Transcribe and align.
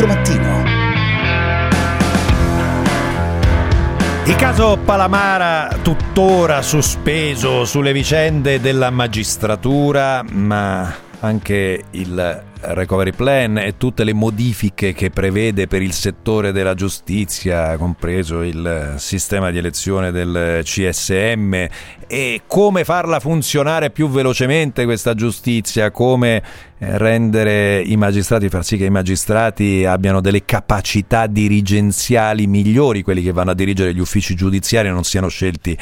24 0.00 0.06
mattino. 0.06 0.62
Il 4.24 4.36
caso 4.36 4.78
Palamara 4.84 5.78
tuttora 5.82 6.62
sospeso 6.62 7.64
sulle 7.64 7.92
vicende 7.92 8.60
della 8.60 8.90
magistratura, 8.90 10.24
ma 10.30 10.94
anche 11.20 11.84
il 11.90 12.42
recovery 12.62 13.12
plan 13.12 13.58
e 13.58 13.76
tutte 13.76 14.04
le 14.04 14.12
modifiche 14.12 14.92
che 14.92 15.10
prevede 15.10 15.66
per 15.66 15.82
il 15.82 15.92
settore 15.92 16.52
della 16.52 16.74
giustizia, 16.74 17.76
compreso 17.76 18.42
il 18.42 18.94
sistema 18.96 19.50
di 19.50 19.58
elezione 19.58 20.10
del 20.10 20.60
CSM 20.62 21.66
e 22.06 22.42
come 22.46 22.84
farla 22.84 23.20
funzionare 23.20 23.90
più 23.90 24.08
velocemente 24.08 24.84
questa 24.84 25.14
giustizia, 25.14 25.90
come 25.90 26.42
eh, 26.78 26.98
rendere 26.98 27.80
i 27.80 27.96
magistrati, 27.96 28.48
far 28.48 28.64
sì 28.64 28.76
che 28.76 28.86
i 28.86 28.90
magistrati 28.90 29.84
abbiano 29.84 30.20
delle 30.20 30.44
capacità 30.44 31.26
dirigenziali 31.26 32.46
migliori, 32.46 33.02
quelli 33.02 33.22
che 33.22 33.32
vanno 33.32 33.52
a 33.52 33.54
dirigere 33.54 33.94
gli 33.94 34.00
uffici 34.00 34.34
giudiziari 34.34 34.88
non 34.88 35.04
siano 35.04 35.28
scelti 35.28 35.76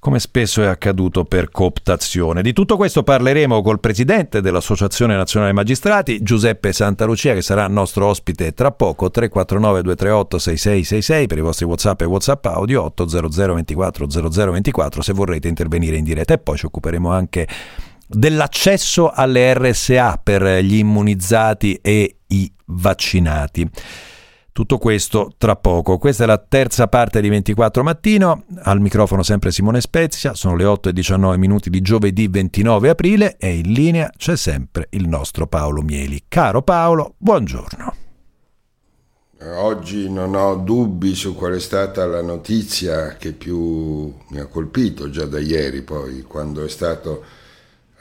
come 0.00 0.18
spesso 0.18 0.62
è 0.62 0.66
accaduto 0.66 1.24
per 1.24 1.50
cooptazione. 1.50 2.40
Di 2.40 2.54
tutto 2.54 2.76
questo 2.76 3.02
parleremo 3.02 3.60
col 3.60 3.80
presidente 3.80 4.40
dell'Associazione 4.40 5.14
Nazionale 5.14 5.52
Magistrati, 5.52 6.22
Giuseppe 6.22 6.72
Santalucia, 6.72 7.34
che 7.34 7.42
sarà 7.42 7.68
nostro 7.68 8.06
ospite 8.06 8.54
tra 8.54 8.72
poco, 8.72 9.10
349 9.10 9.82
238 9.82 10.38
6666 10.38 11.26
per 11.26 11.38
i 11.38 11.42
vostri 11.42 11.66
WhatsApp 11.66 12.00
e 12.00 12.04
WhatsApp 12.06 12.46
audio 12.46 12.82
800 12.84 13.54
24 13.54 14.06
0024 14.08 15.02
se 15.02 15.12
vorrete 15.12 15.48
intervenire 15.48 15.96
in 15.96 16.04
diretta 16.04 16.32
e 16.32 16.38
poi 16.38 16.56
ci 16.56 16.64
occuperemo 16.64 17.10
anche 17.10 17.46
dell'accesso 18.06 19.10
alle 19.10 19.52
RSA 19.52 20.18
per 20.22 20.64
gli 20.64 20.76
immunizzati 20.78 21.78
e 21.82 22.16
i 22.28 22.50
vaccinati. 22.64 23.68
Tutto 24.52 24.78
questo 24.78 25.32
tra 25.38 25.56
poco. 25.56 25.98
Questa 25.98 26.24
è 26.24 26.26
la 26.26 26.38
terza 26.38 26.88
parte 26.88 27.20
di 27.20 27.28
24 27.28 27.82
mattino. 27.82 28.44
Al 28.62 28.80
microfono 28.80 29.22
sempre 29.22 29.52
Simone 29.52 29.80
Spezia. 29.80 30.34
Sono 30.34 30.56
le 30.56 30.64
8 30.64 30.88
e 30.88 30.92
19 30.92 31.36
minuti 31.36 31.70
di 31.70 31.80
giovedì 31.80 32.26
29 32.28 32.88
aprile 32.88 33.36
e 33.38 33.58
in 33.58 33.72
linea 33.72 34.10
c'è 34.16 34.36
sempre 34.36 34.88
il 34.90 35.06
nostro 35.08 35.46
Paolo 35.46 35.82
Mieli. 35.82 36.24
Caro 36.28 36.62
Paolo, 36.62 37.14
buongiorno. 37.18 37.94
Oggi 39.42 40.10
non 40.10 40.34
ho 40.34 40.56
dubbi 40.56 41.14
su 41.14 41.34
qual 41.34 41.54
è 41.54 41.60
stata 41.60 42.04
la 42.04 42.20
notizia 42.20 43.16
che 43.16 43.32
più 43.32 44.12
mi 44.28 44.38
ha 44.38 44.44
colpito 44.44 45.08
già 45.08 45.24
da 45.24 45.38
ieri, 45.38 45.80
poi 45.80 46.22
quando 46.22 46.62
è 46.62 46.68
stato 46.68 47.24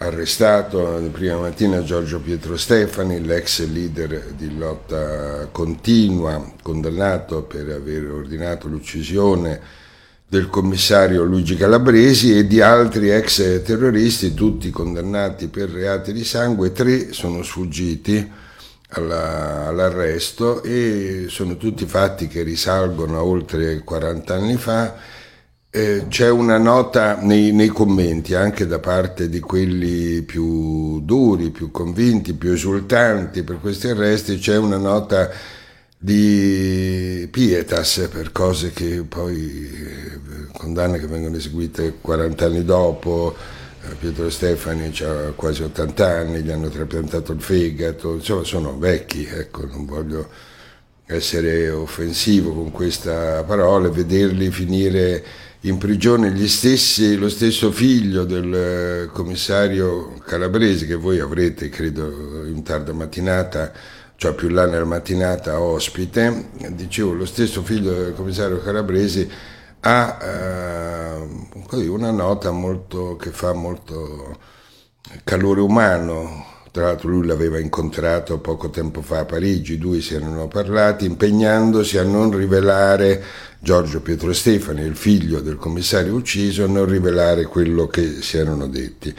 arrestato 0.01 1.09
prima 1.11 1.37
mattina 1.37 1.83
Giorgio 1.83 2.19
Pietro 2.19 2.55
Stefani, 2.55 3.21
l'ex 3.21 3.67
leader 3.67 4.31
di 4.31 4.57
lotta 4.57 5.49
continua, 5.51 6.53
condannato 6.61 7.43
per 7.43 7.69
aver 7.69 8.09
ordinato 8.09 8.69
l'uccisione 8.69 9.59
del 10.25 10.47
commissario 10.47 11.23
Luigi 11.23 11.55
Calabresi 11.55 12.37
e 12.37 12.47
di 12.47 12.61
altri 12.61 13.09
ex 13.09 13.61
terroristi, 13.63 14.33
tutti 14.33 14.69
condannati 14.69 15.47
per 15.47 15.69
reati 15.69 16.13
di 16.13 16.23
sangue, 16.23 16.71
tre 16.71 17.11
sono 17.11 17.43
sfuggiti 17.43 18.31
alla, 18.91 19.67
all'arresto 19.67 20.63
e 20.63 21.25
sono 21.27 21.57
tutti 21.57 21.85
fatti 21.85 22.27
che 22.27 22.43
risalgono 22.43 23.17
a 23.17 23.23
oltre 23.23 23.83
40 23.83 24.33
anni 24.33 24.55
fa 24.55 25.17
eh, 25.71 26.05
c'è 26.07 26.29
una 26.29 26.57
nota 26.57 27.17
nei, 27.21 27.51
nei, 27.51 27.67
commenti 27.67 28.33
anche 28.33 28.65
da 28.65 28.79
parte 28.79 29.29
di 29.29 29.39
quelli 29.39 30.23
più 30.23 30.99
duri, 31.01 31.51
più 31.51 31.69
convinti, 31.69 32.33
più 32.33 32.51
esultanti 32.51 33.43
per 33.43 33.59
questi 33.59 33.87
arresti, 33.87 34.37
c'è 34.37 34.57
una 34.57 34.77
nota 34.77 35.29
di 35.95 37.27
pietas 37.29 38.07
per 38.11 38.31
cose 38.31 38.71
che 38.71 39.03
poi, 39.07 39.69
eh, 39.69 40.47
condanne 40.57 40.97
che 40.97 41.07
vengono 41.07 41.35
eseguite 41.35 41.97
40 42.01 42.45
anni 42.45 42.65
dopo, 42.65 43.35
eh, 43.83 43.93
Pietro 43.95 44.29
Stefani 44.29 44.91
ha 45.03 45.33
quasi 45.35 45.61
80 45.61 46.07
anni, 46.07 46.41
gli 46.41 46.49
hanno 46.49 46.69
trapiantato 46.69 47.31
il 47.31 47.41
fegato, 47.41 48.15
insomma 48.15 48.43
sono 48.43 48.77
vecchi, 48.77 49.25
ecco, 49.25 49.65
non 49.67 49.85
voglio 49.85 50.27
essere 51.05 51.69
offensivo 51.69 52.53
con 52.53 52.71
questa 52.71 53.43
parola, 53.43 53.89
vederli 53.89 54.49
finire 54.51 55.23
in 55.61 55.77
prigione 55.77 56.31
stessi, 56.47 57.17
lo 57.17 57.27
stesso 57.27 57.71
figlio 57.71 58.23
del 58.23 58.53
eh, 58.53 59.09
commissario 59.11 60.13
Calabresi 60.25 60.85
che 60.85 60.95
voi 60.95 61.19
avrete, 61.19 61.67
credo, 61.67 62.45
in 62.45 62.63
tarda 62.63 62.93
mattinata, 62.93 63.71
cioè 64.15 64.33
più 64.33 64.47
là 64.49 64.65
nella 64.65 64.85
mattinata, 64.85 65.59
ospite, 65.59 66.51
dicevo, 66.69 67.13
lo 67.13 67.25
stesso 67.25 67.61
figlio 67.61 67.91
del 67.91 68.13
commissario 68.13 68.61
Calabresi 68.61 69.29
ha 69.81 70.17
eh, 70.21 71.87
una 71.87 72.11
nota 72.11 72.51
molto, 72.51 73.17
che 73.17 73.31
fa 73.31 73.53
molto 73.53 74.37
calore 75.23 75.61
umano. 75.61 76.57
Tra 76.71 76.83
l'altro 76.83 77.09
lui 77.09 77.25
l'aveva 77.25 77.57
incontrato 77.57 78.37
poco 78.37 78.69
tempo 78.69 79.01
fa 79.01 79.19
a 79.19 79.25
Parigi, 79.25 79.73
i 79.73 79.77
due 79.79 80.01
si 80.01 80.13
erano 80.13 80.47
parlati 80.47 81.05
impegnandosi 81.05 81.97
a 81.97 82.03
non 82.03 82.35
rivelare 82.35 83.23
Giorgio 83.59 84.01
Pietro 84.01 84.33
Stefani, 84.33 84.81
il 84.81 84.95
figlio 84.95 85.39
del 85.41 85.55
commissario 85.55 86.13
ucciso, 86.13 86.65
a 86.65 86.67
non 86.67 86.85
rivelare 86.85 87.45
quello 87.45 87.87
che 87.87 88.21
si 88.21 88.37
erano 88.37 88.67
detti. 88.67 89.13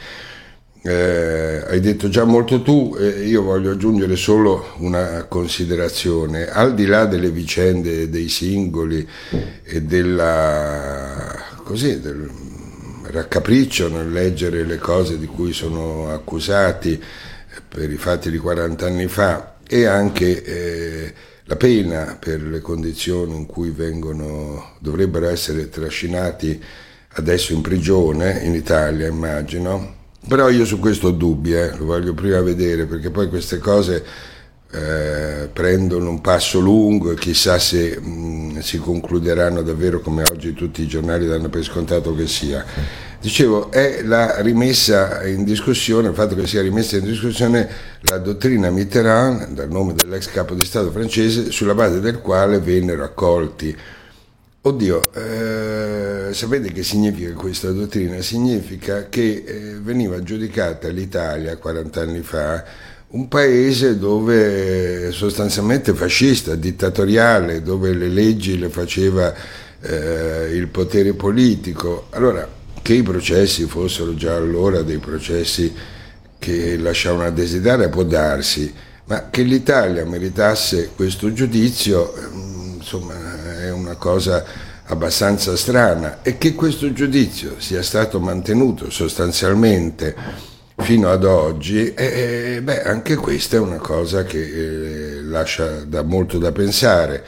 Eh, 0.83 1.63
hai 1.67 1.79
detto 1.81 2.07
già 2.07 2.23
molto 2.23 2.61
tu, 2.61 2.95
eh, 2.97 3.27
io 3.27 3.43
voglio 3.43 3.71
aggiungere 3.71 4.15
solo 4.15 4.67
una 4.77 5.25
considerazione, 5.25 6.47
al 6.49 6.73
di 6.73 6.85
là 6.85 7.05
delle 7.05 7.31
vicende 7.31 8.09
dei 8.09 8.29
singoli 8.29 9.05
e 9.63 9.81
della, 9.81 11.35
così, 11.65 11.99
del 11.99 12.29
raccapriccio 13.03 13.89
nel 13.89 14.09
leggere 14.09 14.63
le 14.63 14.77
cose 14.77 15.19
di 15.19 15.25
cui 15.25 15.51
sono 15.51 16.09
accusati 16.09 16.99
per 17.73 17.89
i 17.89 17.95
fatti 17.95 18.29
di 18.29 18.37
40 18.37 18.85
anni 18.85 19.07
fa 19.07 19.55
e 19.65 19.85
anche 19.85 20.43
eh, 20.43 21.13
la 21.45 21.55
pena 21.55 22.17
per 22.19 22.41
le 22.41 22.59
condizioni 22.59 23.33
in 23.33 23.45
cui 23.45 23.69
vengono, 23.69 24.73
dovrebbero 24.79 25.29
essere 25.29 25.69
trascinati 25.69 26.61
adesso 27.13 27.53
in 27.53 27.61
prigione 27.61 28.41
in 28.43 28.55
Italia, 28.55 29.07
immagino. 29.07 29.99
Però 30.27 30.49
io 30.49 30.65
su 30.65 30.79
questo 30.79 31.07
ho 31.07 31.11
dubbi, 31.11 31.53
eh, 31.53 31.75
lo 31.77 31.85
voglio 31.85 32.13
prima 32.13 32.41
vedere 32.41 32.85
perché 32.85 33.09
poi 33.09 33.29
queste 33.29 33.57
cose 33.57 34.03
eh, 34.69 35.49
prendono 35.51 36.09
un 36.09 36.19
passo 36.19 36.59
lungo 36.59 37.11
e 37.11 37.15
chissà 37.15 37.57
se 37.57 37.97
mh, 37.99 38.09
mm, 38.09 38.57
si 38.59 38.77
concluderanno 38.79 39.61
davvero 39.61 40.01
come 40.01 40.23
oggi 40.29 40.53
tutti 40.53 40.81
i 40.81 40.87
giornali 40.87 41.25
danno 41.25 41.47
per 41.47 41.63
scontato 41.63 42.13
che 42.13 42.27
sia. 42.27 42.65
Dicevo, 43.21 43.71
è 43.71 44.01
la 44.01 44.41
rimessa 44.41 45.23
in 45.27 45.43
discussione, 45.43 46.07
il 46.07 46.15
fatto 46.15 46.33
che 46.33 46.47
sia 46.47 46.63
rimessa 46.63 46.97
in 46.97 47.03
discussione 47.03 47.69
la 48.09 48.17
dottrina 48.17 48.71
Mitterrand, 48.71 49.49
dal 49.49 49.69
nome 49.69 49.93
dell'ex 49.93 50.25
capo 50.31 50.55
di 50.55 50.65
Stato 50.65 50.89
francese, 50.89 51.51
sulla 51.51 51.75
base 51.75 51.99
del 51.99 52.19
quale 52.19 52.57
vennero 52.57 53.03
accolti. 53.03 53.77
Oddio, 54.61 55.13
eh, 55.13 56.33
sapete 56.33 56.71
che 56.71 56.81
significa 56.81 57.31
questa 57.33 57.69
dottrina? 57.69 58.19
Significa 58.21 59.07
che 59.07 59.43
eh, 59.45 59.77
veniva 59.79 60.23
giudicata 60.23 60.87
l'Italia 60.87 61.55
40 61.57 62.01
anni 62.01 62.21
fa 62.21 62.65
un 63.09 63.27
paese 63.27 63.99
dove 63.99 65.11
sostanzialmente 65.11 65.93
fascista, 65.93 66.55
dittatoriale, 66.55 67.61
dove 67.61 67.93
le 67.93 68.07
leggi 68.07 68.57
le 68.57 68.69
faceva 68.69 69.31
eh, 69.79 70.49
il 70.53 70.67
potere 70.69 71.13
politico. 71.13 72.07
Allora, 72.11 72.59
che 72.81 72.93
i 72.93 73.03
processi 73.03 73.65
fossero 73.65 74.15
già 74.15 74.35
allora 74.35 74.81
dei 74.81 74.97
processi 74.97 75.73
che 76.39 76.77
lasciavano 76.77 77.25
a 77.25 77.29
desiderare 77.29 77.89
può 77.89 78.03
darsi, 78.03 78.73
ma 79.05 79.29
che 79.29 79.43
l'Italia 79.43 80.05
meritasse 80.05 80.91
questo 80.95 81.31
giudizio, 81.33 82.13
mm, 82.33 82.73
insomma, 82.77 83.59
è 83.59 83.71
una 83.71 83.95
cosa 83.95 84.43
abbastanza 84.85 85.55
strana 85.55 86.19
e 86.21 86.37
che 86.37 86.53
questo 86.53 86.91
giudizio 86.91 87.55
sia 87.59 87.81
stato 87.83 88.19
mantenuto 88.19 88.89
sostanzialmente 88.89 90.15
fino 90.77 91.09
ad 91.11 91.23
oggi, 91.25 91.93
eh, 91.93 92.59
beh, 92.63 92.83
anche 92.83 93.15
questa 93.15 93.57
è 93.57 93.59
una 93.59 93.77
cosa 93.77 94.23
che 94.23 94.39
eh, 94.39 95.21
lascia 95.21 95.83
da 95.85 96.01
molto 96.01 96.37
da 96.37 96.51
pensare. 96.51 97.23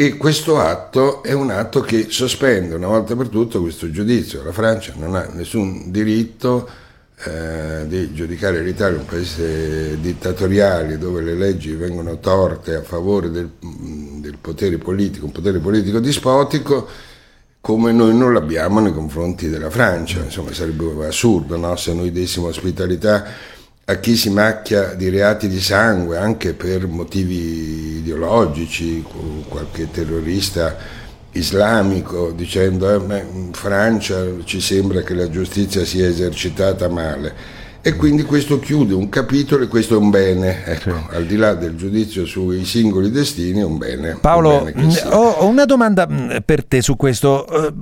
E 0.00 0.16
questo 0.16 0.60
atto 0.60 1.24
è 1.24 1.32
un 1.32 1.50
atto 1.50 1.80
che 1.80 2.06
sospende 2.08 2.76
una 2.76 2.86
volta 2.86 3.16
per 3.16 3.26
tutto 3.26 3.60
questo 3.60 3.90
giudizio. 3.90 4.44
La 4.44 4.52
Francia 4.52 4.92
non 4.96 5.16
ha 5.16 5.26
nessun 5.32 5.90
diritto 5.90 6.68
eh, 7.24 7.84
di 7.88 8.14
giudicare 8.14 8.62
l'Italia 8.62 8.96
un 8.96 9.06
paese 9.06 9.98
dittatoriale 10.00 10.98
dove 10.98 11.20
le 11.20 11.34
leggi 11.34 11.72
vengono 11.72 12.20
torte 12.20 12.76
a 12.76 12.82
favore 12.82 13.32
del, 13.32 13.50
del 13.58 14.38
potere 14.40 14.78
politico, 14.78 15.26
un 15.26 15.32
potere 15.32 15.58
politico 15.58 15.98
dispotico, 15.98 16.86
come 17.60 17.90
noi 17.90 18.16
non 18.16 18.32
l'abbiamo 18.32 18.78
nei 18.78 18.92
confronti 18.92 19.48
della 19.48 19.68
Francia. 19.68 20.20
Insomma, 20.20 20.52
sarebbe 20.52 21.08
assurdo 21.08 21.56
no? 21.56 21.74
se 21.74 21.92
noi 21.92 22.12
dessimo 22.12 22.46
ospitalità 22.46 23.24
a 23.90 23.94
chi 23.96 24.16
si 24.16 24.28
macchia 24.28 24.92
di 24.94 25.08
reati 25.08 25.48
di 25.48 25.60
sangue 25.60 26.18
anche 26.18 26.52
per 26.52 26.86
motivi 26.86 27.96
ideologici, 27.98 29.02
qualche 29.48 29.90
terrorista 29.90 30.76
islamico 31.32 32.30
dicendo 32.32 32.90
eh, 32.90 33.24
in 33.32 33.52
Francia 33.52 34.22
ci 34.44 34.60
sembra 34.60 35.00
che 35.00 35.14
la 35.14 35.30
giustizia 35.30 35.86
sia 35.86 36.06
esercitata 36.06 36.88
male. 36.88 37.56
E 37.80 37.94
quindi 37.96 38.24
questo 38.24 38.58
chiude 38.58 38.92
un 38.92 39.08
capitolo 39.08 39.64
e 39.64 39.68
questo 39.68 39.94
è 39.94 39.98
un 39.98 40.10
bene, 40.10 40.64
ecco, 40.66 40.90
sì. 40.90 41.16
al 41.16 41.24
di 41.24 41.36
là 41.36 41.54
del 41.54 41.74
giudizio 41.74 42.26
sui 42.26 42.66
singoli 42.66 43.10
destini 43.10 43.60
è 43.60 43.64
un 43.64 43.78
bene. 43.78 44.18
Paolo, 44.20 44.64
un 44.64 44.72
bene 44.74 45.00
ho 45.12 45.46
una 45.46 45.64
domanda 45.64 46.06
per 46.44 46.66
te 46.66 46.82
su 46.82 46.94
questo. 46.96 47.46
Eh, 47.48 47.72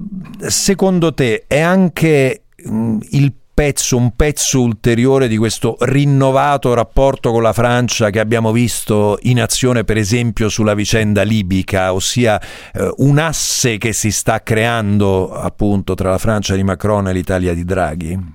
secondo 0.50 1.12
te 1.12 1.46
è 1.48 1.58
anche 1.58 2.42
il 2.62 3.32
pezzo, 3.56 3.96
un 3.96 4.14
pezzo 4.14 4.60
ulteriore 4.60 5.28
di 5.28 5.38
questo 5.38 5.78
rinnovato 5.80 6.74
rapporto 6.74 7.30
con 7.30 7.40
la 7.40 7.54
Francia 7.54 8.10
che 8.10 8.20
abbiamo 8.20 8.52
visto 8.52 9.16
in 9.22 9.40
azione 9.40 9.82
per 9.82 9.96
esempio 9.96 10.50
sulla 10.50 10.74
vicenda 10.74 11.22
libica, 11.22 11.94
ossia 11.94 12.38
eh, 12.38 12.92
un 12.98 13.16
asse 13.16 13.78
che 13.78 13.94
si 13.94 14.10
sta 14.10 14.42
creando 14.42 15.32
appunto 15.32 15.94
tra 15.94 16.10
la 16.10 16.18
Francia 16.18 16.54
di 16.54 16.64
Macron 16.64 17.08
e 17.08 17.14
l'Italia 17.14 17.54
di 17.54 17.64
Draghi? 17.64 18.34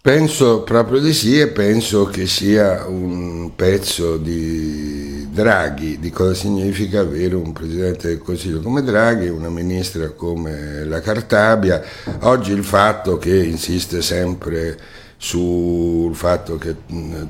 Penso 0.00 0.62
proprio 0.62 1.00
di 1.00 1.12
sì 1.12 1.40
e 1.40 1.48
penso 1.48 2.04
che 2.04 2.26
sia 2.26 2.86
un 2.86 3.50
pezzo 3.56 4.16
di 4.16 5.28
Draghi, 5.28 5.98
di 5.98 6.10
cosa 6.10 6.34
significa 6.34 7.00
avere 7.00 7.34
un 7.34 7.52
Presidente 7.52 8.06
del 8.06 8.18
Consiglio 8.18 8.60
come 8.60 8.82
Draghi 8.82 9.28
una 9.28 9.48
Ministra 9.48 10.10
come 10.10 10.84
la 10.84 11.00
Cartabia. 11.00 11.82
Oggi 12.20 12.52
il 12.52 12.62
fatto 12.62 13.18
che 13.18 13.42
insiste 13.42 14.00
sempre 14.00 14.78
sul 15.16 16.14
fatto 16.14 16.58
che 16.58 16.76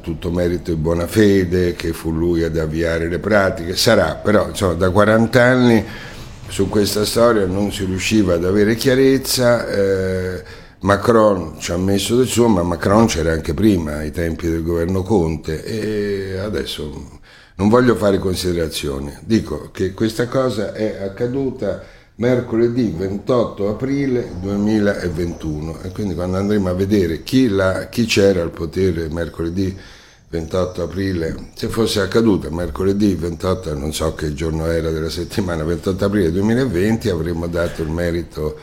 tutto 0.02 0.30
merito 0.30 0.70
è 0.70 0.74
buona 0.74 1.06
fede, 1.06 1.74
che 1.74 1.94
fu 1.94 2.12
lui 2.12 2.44
ad 2.44 2.58
avviare 2.58 3.08
le 3.08 3.18
pratiche, 3.18 3.76
sarà, 3.76 4.14
però 4.14 4.48
insomma, 4.48 4.74
da 4.74 4.90
40 4.90 5.42
anni 5.42 5.84
su 6.48 6.68
questa 6.68 7.06
storia 7.06 7.46
non 7.46 7.72
si 7.72 7.86
riusciva 7.86 8.34
ad 8.34 8.44
avere 8.44 8.74
chiarezza. 8.74 9.66
Eh, 9.66 10.57
Macron 10.80 11.56
ci 11.58 11.72
ha 11.72 11.76
messo 11.76 12.16
del 12.16 12.28
suo, 12.28 12.46
ma 12.46 12.62
Macron 12.62 13.06
c'era 13.06 13.32
anche 13.32 13.52
prima, 13.52 13.96
ai 13.96 14.12
tempi 14.12 14.48
del 14.48 14.62
governo 14.62 15.02
Conte, 15.02 15.64
e 15.64 16.38
adesso 16.38 17.18
non 17.56 17.68
voglio 17.68 17.96
fare 17.96 18.18
considerazioni. 18.18 19.12
Dico 19.22 19.70
che 19.72 19.92
questa 19.92 20.28
cosa 20.28 20.72
è 20.72 21.02
accaduta 21.02 21.82
mercoledì 22.16 22.94
28 22.96 23.68
aprile 23.68 24.30
2021 24.40 25.80
e 25.82 25.90
quindi 25.90 26.14
quando 26.14 26.36
andremo 26.36 26.68
a 26.68 26.74
vedere 26.74 27.22
chi, 27.22 27.48
la, 27.48 27.88
chi 27.88 28.06
c'era 28.06 28.42
al 28.42 28.50
potere 28.50 29.08
mercoledì 29.08 29.76
28 30.30 30.82
aprile, 30.82 31.50
se 31.54 31.68
fosse 31.68 32.00
accaduta 32.00 32.50
mercoledì 32.50 33.14
28, 33.14 33.74
non 33.74 33.92
so 33.92 34.14
che 34.14 34.34
giorno 34.34 34.66
era 34.66 34.90
della 34.90 35.10
settimana, 35.10 35.64
28 35.64 36.04
aprile 36.04 36.30
2020, 36.30 37.08
avremmo 37.08 37.46
dato 37.46 37.82
il 37.82 37.88
merito 37.90 38.56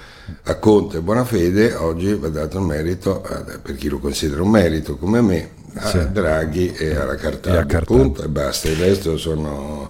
a 0.44 0.56
Conte 0.56 0.98
e 0.98 1.02
Bonafede, 1.02 1.74
oggi 1.74 2.14
va 2.14 2.30
dato 2.30 2.58
il 2.58 2.64
merito, 2.64 3.22
per 3.62 3.76
chi 3.76 3.90
lo 3.90 4.00
considera 4.00 4.42
un 4.42 4.50
merito 4.50 4.98
come 4.98 5.22
me, 5.22 5.50
a 5.76 5.90
sì. 5.90 6.12
Draghi 6.12 6.74
e 6.74 6.96
alla 6.96 7.16
Cartabia, 7.16 7.82
punto 7.82 8.24
e 8.24 8.28
basta, 8.28 8.70
il 8.70 8.78
resto 8.78 9.18
sono 9.18 9.90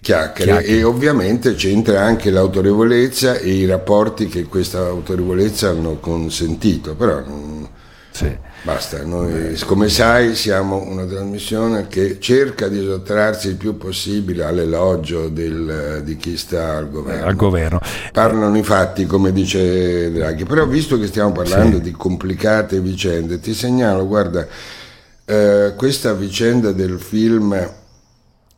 chiacchiere. 0.00 0.52
chiacchiere 0.52 0.80
e 0.80 0.82
ovviamente 0.82 1.54
c'entra 1.54 2.02
anche 2.02 2.30
l'autorevolezza 2.30 3.38
e 3.38 3.50
i 3.50 3.66
rapporti 3.66 4.26
che 4.26 4.44
questa 4.44 4.78
autorevolezza 4.78 5.68
hanno 5.68 5.98
consentito, 5.98 6.94
però... 6.94 7.22
Sì. 8.10 8.36
Basta, 8.62 9.02
noi 9.04 9.58
come 9.64 9.88
sai 9.88 10.34
siamo 10.34 10.82
una 10.82 11.06
trasmissione 11.06 11.86
che 11.86 12.18
cerca 12.20 12.68
di 12.68 12.84
sottrarsi 12.84 13.48
il 13.48 13.56
più 13.56 13.78
possibile 13.78 14.44
all'elogio 14.44 15.30
del, 15.30 16.02
di 16.04 16.16
chi 16.16 16.36
sta 16.36 16.76
al 16.76 16.90
governo. 16.90 17.24
al 17.24 17.36
governo. 17.36 17.80
Parlano 18.12 18.58
i 18.58 18.62
fatti 18.62 19.06
come 19.06 19.32
dice 19.32 20.12
Draghi, 20.12 20.44
però 20.44 20.66
visto 20.66 20.98
che 20.98 21.06
stiamo 21.06 21.32
parlando 21.32 21.76
sì. 21.76 21.82
di 21.84 21.92
complicate 21.92 22.80
vicende, 22.80 23.40
ti 23.40 23.54
segnalo, 23.54 24.06
guarda, 24.06 24.46
eh, 25.24 25.72
questa 25.74 26.12
vicenda 26.12 26.72
del 26.72 27.00
film 27.00 27.54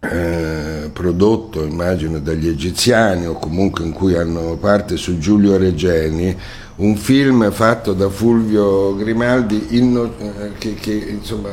eh, 0.01 0.91
prodotto 0.93 1.63
immagino 1.63 2.19
dagli 2.19 2.49
egiziani 2.49 3.27
o 3.27 3.35
comunque 3.35 3.85
in 3.85 3.93
cui 3.93 4.17
hanno 4.17 4.57
parte 4.57 4.97
su 4.97 5.19
Giulio 5.19 5.57
Regeni 5.57 6.37
un 6.77 6.97
film 6.97 7.51
fatto 7.53 7.93
da 7.93 8.09
Fulvio 8.09 8.95
Grimaldi 8.97 9.77
inno, 9.77 10.15
eh, 10.19 10.53
che, 10.59 10.75
che, 10.75 10.93
insomma, 10.93 11.51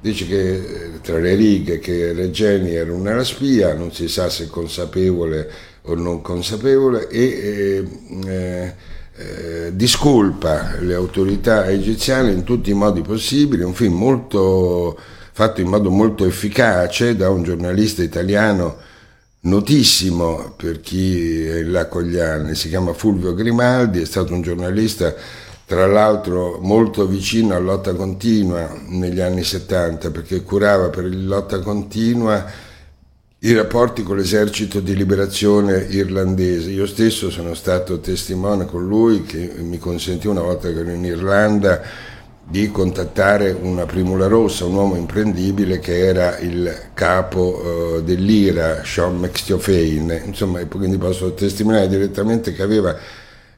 dice 0.00 0.26
che 0.26 0.54
eh, 0.54 1.00
tra 1.00 1.18
le 1.18 1.34
righe 1.34 1.78
che 1.78 2.12
Regeni 2.12 2.74
era 2.74 2.92
una 2.92 3.22
spia, 3.24 3.74
non 3.74 3.92
si 3.92 4.08
sa 4.08 4.28
se 4.28 4.46
consapevole 4.46 5.50
o 5.82 5.94
non 5.94 6.20
consapevole, 6.20 7.08
e 7.08 7.22
eh, 7.22 7.84
eh, 8.26 8.74
eh, 9.16 9.76
discolpa 9.76 10.76
le 10.80 10.94
autorità 10.94 11.68
egiziane 11.68 12.30
in 12.32 12.44
tutti 12.44 12.70
i 12.70 12.74
modi 12.74 13.00
possibili, 13.00 13.62
un 13.62 13.74
film 13.74 13.94
molto, 13.94 14.96
fatto 15.32 15.60
in 15.60 15.68
modo 15.68 15.90
molto 15.90 16.24
efficace 16.24 17.16
da 17.16 17.30
un 17.30 17.42
giornalista 17.42 18.02
italiano 18.02 18.85
notissimo 19.46 20.52
per 20.56 20.80
chi 20.80 21.44
è 21.44 21.62
là 21.62 21.86
con 21.86 22.02
gli 22.02 22.18
anni, 22.18 22.54
si 22.54 22.68
chiama 22.68 22.92
Fulvio 22.92 23.34
Grimaldi, 23.34 24.00
è 24.00 24.04
stato 24.04 24.34
un 24.34 24.42
giornalista 24.42 25.14
tra 25.64 25.86
l'altro 25.86 26.58
molto 26.60 27.06
vicino 27.06 27.54
a 27.54 27.58
Lotta 27.58 27.94
Continua 27.94 28.72
negli 28.88 29.20
anni 29.20 29.42
70 29.42 30.10
perché 30.10 30.42
curava 30.42 30.90
per 30.90 31.04
il 31.04 31.26
Lotta 31.26 31.58
Continua 31.60 32.44
i 33.40 33.52
rapporti 33.52 34.02
con 34.02 34.16
l'esercito 34.16 34.80
di 34.80 34.96
liberazione 34.96 35.86
irlandese. 35.90 36.70
Io 36.70 36.86
stesso 36.86 37.30
sono 37.30 37.54
stato 37.54 38.00
testimone 38.00 38.66
con 38.66 38.86
lui 38.86 39.22
che 39.22 39.54
mi 39.58 39.78
consentì 39.78 40.26
una 40.26 40.40
volta 40.40 40.72
che 40.72 40.78
ero 40.78 40.90
in 40.90 41.04
Irlanda 41.04 41.82
di 42.48 42.70
contattare 42.70 43.50
una 43.60 43.86
Primula 43.86 44.28
Rossa, 44.28 44.66
un 44.66 44.74
uomo 44.74 44.94
imprendibile 44.94 45.80
che 45.80 45.98
era 45.98 46.38
il 46.38 46.90
capo 46.94 47.96
uh, 47.96 48.02
dell'IRA, 48.02 48.84
Sean 48.84 49.18
McStiofein, 49.18 50.22
insomma, 50.26 50.64
quindi 50.66 50.96
posso 50.96 51.34
testimoniare 51.34 51.88
direttamente 51.88 52.52
che 52.52 52.62
aveva 52.62 52.96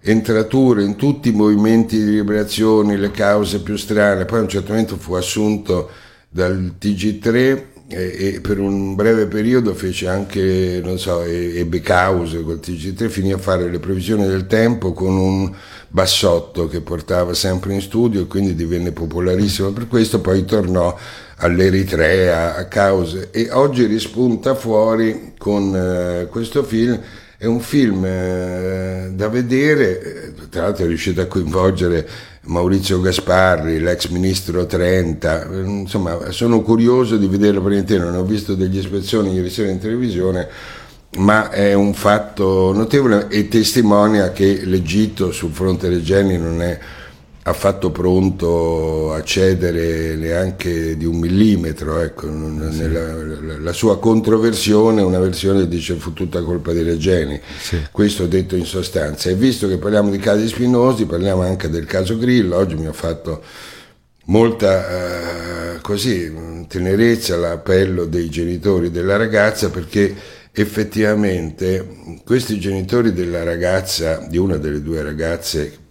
entrature 0.00 0.84
in 0.84 0.96
tutti 0.96 1.28
i 1.28 1.32
movimenti 1.32 2.02
di 2.02 2.12
liberazione, 2.12 2.96
le 2.96 3.10
cause 3.10 3.60
più 3.60 3.76
strane, 3.76 4.24
poi 4.24 4.38
a 4.38 4.42
un 4.42 4.48
certo 4.48 4.70
momento 4.70 4.96
fu 4.96 5.12
assunto 5.12 5.90
dal 6.30 6.74
TG3 6.80 7.62
e, 7.90 8.34
e, 8.34 8.40
per 8.40 8.58
un 8.58 8.94
breve 8.94 9.26
periodo 9.26 9.74
fece 9.74 10.08
anche, 10.08 10.80
non 10.82 10.98
so, 10.98 11.22
ebbe 11.22 11.80
cause 11.80 12.42
col 12.42 12.60
TG3, 12.62 13.08
finì 13.08 13.32
a 13.32 13.38
fare 13.38 13.70
le 13.70 13.78
previsioni 13.78 14.26
del 14.26 14.46
tempo 14.46 14.92
con 14.92 15.16
un 15.16 15.54
bassotto 15.88 16.68
che 16.68 16.80
portava 16.80 17.34
sempre 17.34 17.72
in 17.72 17.80
studio 17.80 18.22
e 18.22 18.26
quindi 18.26 18.54
divenne 18.54 18.92
popolarissimo 18.92 19.70
per 19.70 19.88
questo, 19.88 20.20
poi 20.20 20.44
tornò 20.44 20.96
all'Eritrea 21.36 22.56
a 22.56 22.66
cause. 22.66 23.30
E 23.30 23.50
oggi 23.50 23.86
rispunta 23.86 24.54
fuori 24.54 25.34
con 25.38 25.74
eh, 25.74 26.26
questo 26.30 26.62
film. 26.62 27.00
È 27.36 27.46
un 27.46 27.60
film 27.60 28.04
eh, 28.04 29.10
da 29.12 29.28
vedere, 29.28 30.00
eh, 30.00 30.48
tra 30.50 30.62
l'altro 30.62 30.84
è 30.84 30.88
riuscito 30.88 31.20
a 31.20 31.26
coinvolgere 31.26 32.08
Maurizio 32.48 33.00
Gasparri, 33.00 33.78
l'ex 33.78 34.08
ministro 34.08 34.66
Trenta, 34.66 35.46
insomma 35.52 36.30
sono 36.30 36.62
curioso 36.62 37.16
di 37.16 37.26
vederlo 37.26 37.62
per 37.62 37.72
intero, 37.72 38.04
non 38.04 38.16
ho 38.16 38.24
visto 38.24 38.54
degli 38.54 38.78
ispezioni 38.78 39.34
ieri 39.34 39.50
sera 39.50 39.68
in 39.68 39.78
televisione, 39.78 40.48
ma 41.16 41.50
è 41.50 41.72
un 41.72 41.94
fatto 41.94 42.72
notevole 42.72 43.28
e 43.28 43.48
testimonia 43.48 44.30
che 44.30 44.60
l'Egitto 44.64 45.32
sul 45.32 45.52
fronte 45.52 45.88
Regeni 45.88 46.36
non 46.36 46.60
è 46.60 46.78
affatto 47.48 47.90
pronto 47.90 49.12
a 49.12 49.22
cedere 49.22 50.14
neanche 50.16 50.96
di 50.96 51.04
un 51.04 51.16
millimetro. 51.16 52.00
Ecco, 52.00 52.26
sì. 52.26 52.80
nella, 52.80 53.58
la 53.58 53.72
sua 53.72 53.98
controversione, 53.98 55.02
una 55.02 55.18
versione 55.18 55.66
dice 55.66 55.94
fu 55.94 56.12
tutta 56.12 56.42
colpa 56.42 56.72
di 56.72 56.82
Regeni. 56.82 57.40
Sì. 57.58 57.78
Questo 57.90 58.26
detto 58.26 58.54
in 58.54 58.66
sostanza. 58.66 59.30
E 59.30 59.34
visto 59.34 59.66
che 59.66 59.78
parliamo 59.78 60.10
di 60.10 60.18
casi 60.18 60.46
spinosi, 60.46 61.06
parliamo 61.06 61.42
anche 61.42 61.70
del 61.70 61.86
caso 61.86 62.18
Grillo. 62.18 62.56
Oggi 62.56 62.74
mi 62.74 62.86
ha 62.86 62.92
fatto 62.92 63.42
molta 64.26 65.74
eh, 65.74 65.80
così, 65.80 66.66
tenerezza 66.68 67.36
l'appello 67.36 68.04
dei 68.04 68.28
genitori 68.28 68.90
della 68.90 69.16
ragazza 69.16 69.70
perché 69.70 70.36
effettivamente 70.60 72.18
questi 72.24 72.58
genitori 72.58 73.12
della 73.12 73.44
ragazza, 73.44 74.26
di 74.28 74.38
una 74.38 74.56
delle 74.56 74.82
due 74.82 75.02
ragazze 75.02 75.86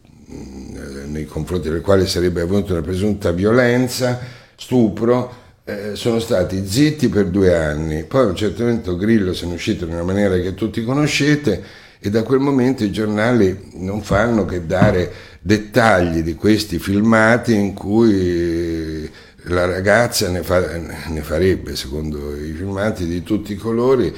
nei 1.07 1.25
confronti 1.25 1.69
del 1.69 1.81
quale 1.81 2.05
sarebbe 2.05 2.41
avvenuta 2.41 2.73
una 2.73 2.81
presunta 2.81 3.31
violenza, 3.31 4.19
stupro, 4.55 5.45
eh, 5.63 5.95
sono 5.95 6.19
stati 6.19 6.65
zitti 6.67 7.09
per 7.09 7.27
due 7.27 7.55
anni. 7.55 8.03
Poi 8.03 8.23
a 8.23 8.27
un 8.27 8.35
certo 8.35 8.63
momento 8.63 8.95
Grillo 8.95 9.33
se 9.33 9.45
ne 9.45 9.53
è 9.53 9.55
uscito 9.55 9.85
in 9.85 9.93
una 9.93 10.03
maniera 10.03 10.37
che 10.37 10.53
tutti 10.53 10.83
conoscete 10.83 11.63
e 11.99 12.09
da 12.09 12.23
quel 12.23 12.39
momento 12.39 12.83
i 12.83 12.91
giornali 12.91 13.69
non 13.73 14.01
fanno 14.01 14.45
che 14.45 14.65
dare 14.65 15.11
dettagli 15.41 16.21
di 16.21 16.35
questi 16.35 16.77
filmati 16.77 17.55
in 17.55 17.73
cui 17.73 19.09
la 19.43 19.65
ragazza 19.65 20.29
ne, 20.29 20.43
fa, 20.43 20.59
ne 20.59 21.21
farebbe, 21.21 21.75
secondo 21.75 22.35
i 22.35 22.51
filmati, 22.51 23.05
di 23.05 23.23
tutti 23.23 23.53
i 23.53 23.55
colori 23.55 24.13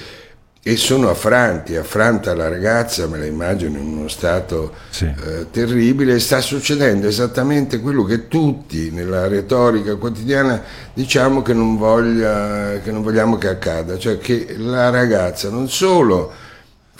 e 0.61 0.75
sono 0.75 1.09
affranti, 1.09 1.77
affranta 1.77 2.35
la 2.35 2.49
ragazza, 2.49 3.07
me 3.07 3.17
la 3.17 3.25
immagino 3.25 3.77
in 3.77 3.97
uno 3.97 4.07
stato 4.09 4.73
sì. 4.89 5.05
eh, 5.05 5.47
terribile, 5.51 6.19
sta 6.19 6.41
succedendo 6.41 7.07
esattamente 7.07 7.79
quello 7.79 8.03
che 8.03 8.27
tutti 8.27 8.91
nella 8.91 9.27
retorica 9.27 9.95
quotidiana 9.95 10.61
diciamo 10.93 11.41
che 11.41 11.53
non, 11.53 11.77
voglia, 11.77 12.79
che 12.83 12.91
non 12.91 13.01
vogliamo 13.01 13.37
che 13.37 13.47
accada, 13.47 13.97
cioè 13.97 14.17
che 14.17 14.55
la 14.57 14.89
ragazza 14.89 15.49
non 15.49 15.69
solo 15.69 16.31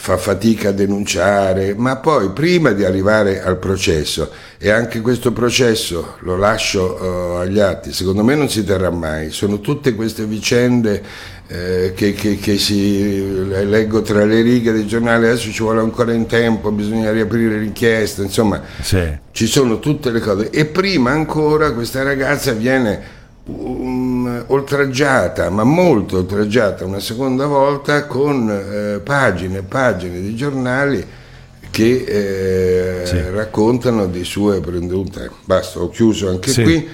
fa 0.02 0.16
fatica 0.16 0.70
a 0.70 0.72
denunciare, 0.72 1.74
ma 1.74 1.96
poi 1.96 2.30
prima 2.30 2.70
di 2.70 2.86
arrivare 2.86 3.42
al 3.42 3.58
processo, 3.58 4.30
e 4.56 4.70
anche 4.70 5.02
questo 5.02 5.30
processo 5.30 6.16
lo 6.20 6.38
lascio 6.38 6.96
uh, 6.98 7.36
agli 7.36 7.58
atti, 7.58 7.92
secondo 7.92 8.24
me 8.24 8.34
non 8.34 8.48
si 8.48 8.64
terrà 8.64 8.88
mai, 8.88 9.30
sono 9.30 9.60
tutte 9.60 9.94
queste 9.94 10.24
vicende 10.24 11.02
eh, 11.52 11.94
che, 11.96 12.12
che, 12.12 12.36
che, 12.36 12.58
si 12.58 13.44
leggo 13.44 14.02
tra 14.02 14.24
le 14.24 14.40
righe 14.40 14.70
dei 14.70 14.86
giornali, 14.86 15.26
adesso 15.26 15.50
ci 15.50 15.62
vuole 15.62 15.80
ancora 15.80 16.12
in 16.12 16.26
tempo, 16.26 16.70
bisogna 16.70 17.10
riaprire 17.10 17.58
l'inchiesta, 17.58 18.22
insomma 18.22 18.62
sì. 18.80 19.04
ci 19.32 19.46
sono 19.48 19.80
tutte 19.80 20.12
le 20.12 20.20
cose. 20.20 20.50
E 20.50 20.66
prima 20.66 21.10
ancora 21.10 21.72
questa 21.72 22.04
ragazza 22.04 22.52
viene 22.52 23.02
um, 23.46 24.44
oltraggiata, 24.46 25.50
ma 25.50 25.64
molto 25.64 26.18
oltraggiata 26.18 26.84
una 26.84 27.00
seconda 27.00 27.46
volta 27.46 28.06
con 28.06 28.48
eh, 28.48 29.00
pagine 29.00 29.58
e 29.58 29.62
pagine 29.62 30.20
di 30.20 30.36
giornali 30.36 31.04
che 31.68 32.04
eh, 33.02 33.06
sì. 33.06 33.20
raccontano 33.28 34.06
di 34.06 34.22
sue 34.22 34.60
prendute. 34.60 35.28
Basta, 35.46 35.80
ho 35.80 35.88
chiuso 35.88 36.28
anche 36.28 36.50
sì. 36.50 36.62
qui. 36.62 36.88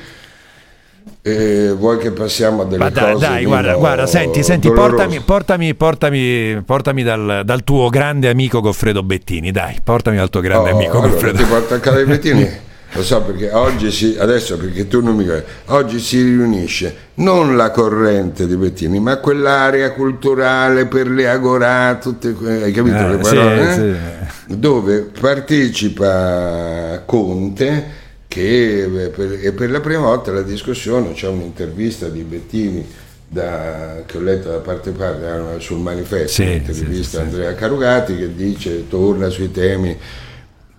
Eh, 1.28 1.72
vuoi 1.72 1.98
che 1.98 2.12
passiamo 2.12 2.62
a 2.62 2.64
delle 2.66 2.78
Ma 2.84 2.88
dai, 2.88 3.14
cose? 3.14 3.26
Dai, 3.26 3.44
guarda, 3.46 3.74
guarda, 3.74 4.06
senti, 4.06 4.44
senti 4.44 4.70
portami, 4.70 5.18
portami, 5.18 5.74
portami, 5.74 6.62
portami 6.64 7.02
dal, 7.02 7.42
dal, 7.44 7.64
tuo 7.64 7.88
grande 7.88 8.28
amico 8.28 8.60
Goffredo 8.60 9.02
Bettini, 9.02 9.50
dai, 9.50 9.80
portami 9.82 10.18
dal 10.18 10.30
tuo 10.30 10.40
grande 10.40 10.70
oh, 10.70 10.76
amico 10.76 10.98
allora, 10.98 11.08
Goffredo. 11.08 11.38
Ti 11.38 11.44
porto 11.46 11.74
a 11.74 11.78
casa 11.80 12.04
Bettini? 12.04 12.48
Lo 12.94 13.02
so 13.02 13.22
perché 13.22 13.50
oggi 13.50 13.90
si, 13.90 14.16
adesso 14.16 14.56
perché 14.56 14.86
tu 14.86 15.02
non 15.02 15.16
mi 15.16 15.26
capisci, 15.26 15.52
oggi 15.64 15.98
si 15.98 16.22
riunisce 16.22 16.96
non 17.14 17.56
la 17.56 17.72
corrente 17.72 18.46
di 18.46 18.54
Bettini, 18.54 19.00
ma 19.00 19.16
quell'area 19.16 19.90
culturale 19.94 20.86
per 20.86 21.08
le 21.08 21.28
agorà, 21.28 21.98
tutte, 22.00 22.36
hai 22.62 22.70
capito 22.70 22.98
eh, 22.98 23.08
le 23.08 23.16
parole? 23.16 23.72
Sì, 23.72 23.80
eh? 23.80 23.94
sì. 24.46 24.58
Dove 24.60 25.10
partecipa 25.18 27.02
Conte 27.04 28.04
che 28.36 29.10
per, 29.14 29.38
e 29.42 29.52
per 29.52 29.70
la 29.70 29.80
prima 29.80 30.02
volta 30.02 30.30
la 30.30 30.42
discussione, 30.42 31.12
c'è 31.12 31.26
un'intervista 31.26 32.08
di 32.08 32.22
Bettini 32.22 32.86
da, 33.26 34.02
che 34.04 34.18
ho 34.18 34.20
letto 34.20 34.50
da 34.50 34.58
parte 34.58 34.90
parte 34.90 35.54
eh, 35.56 35.60
sul 35.60 35.78
manifesto, 35.78 36.42
sì, 36.42 36.42
un'intervista 36.42 37.18
sì, 37.20 37.24
Andrea 37.24 37.54
Carugati 37.54 38.14
che 38.14 38.34
dice, 38.34 38.86
torna 38.88 39.30
sui 39.30 39.50
temi 39.50 39.96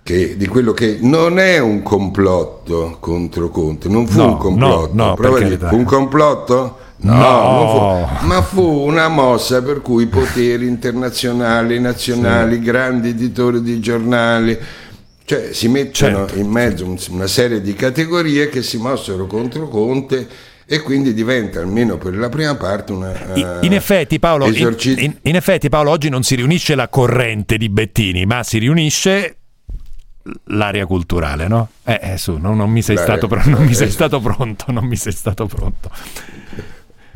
che, 0.04 0.36
di 0.36 0.46
quello 0.46 0.72
che 0.72 0.98
non 1.00 1.40
è 1.40 1.58
un 1.58 1.82
complotto 1.82 2.96
contro 3.00 3.50
Conte, 3.50 3.88
non 3.88 4.06
fu 4.06 4.18
no, 4.18 4.28
un 4.28 4.36
complotto, 4.36 4.94
no, 4.94 5.16
no, 5.18 5.38
dire, 5.38 5.58
un 5.72 5.84
complotto? 5.84 6.78
No, 7.00 7.14
no. 7.14 8.08
Fu, 8.18 8.26
ma 8.26 8.42
fu 8.42 8.62
una 8.62 9.08
mossa 9.08 9.62
per 9.62 9.82
cui 9.82 10.06
poteri 10.06 10.66
internazionali, 10.66 11.78
nazionali, 11.80 12.54
sì. 12.54 12.62
grandi 12.62 13.08
editori 13.08 13.62
di 13.62 13.80
giornali, 13.80 14.58
cioè 15.28 15.52
si 15.52 15.68
mettono 15.68 16.26
certo. 16.26 16.38
in 16.38 16.48
mezzo 16.48 16.96
una 17.10 17.26
serie 17.26 17.60
di 17.60 17.74
categorie 17.74 18.48
che 18.48 18.62
si 18.62 18.78
mossero 18.78 19.26
contro 19.26 19.68
Conte 19.68 20.26
e 20.64 20.80
quindi 20.80 21.12
diventa 21.12 21.60
almeno 21.60 21.98
per 21.98 22.16
la 22.16 22.30
prima 22.30 22.54
parte 22.56 22.92
una 22.92 23.12
in, 23.34 23.58
in, 23.60 23.74
effetti, 23.74 24.18
Paolo, 24.18 24.46
esorci- 24.46 25.04
in, 25.04 25.14
in, 25.20 25.36
effetti 25.36 25.68
Paolo 25.68 25.90
oggi 25.90 26.08
non 26.08 26.22
si 26.22 26.34
riunisce 26.34 26.74
la 26.74 26.88
corrente 26.88 27.58
di 27.58 27.68
Bettini 27.68 28.24
ma 28.24 28.42
si 28.42 28.56
riunisce 28.56 29.36
l'area 30.44 30.86
culturale 30.86 31.46
no? 31.46 31.68
Eh, 31.84 32.00
eh 32.02 32.16
su 32.16 32.38
non, 32.38 32.56
non, 32.56 32.70
mi 32.70 32.80
sei 32.80 32.96
stato, 32.96 33.28
non 33.44 33.66
mi 33.66 33.74
sei 33.74 33.90
stato 33.90 34.20
pronto 34.20 34.72
non 34.72 34.86
mi 34.86 34.96
sei 34.96 35.12
stato 35.12 35.44
pronto. 35.44 35.90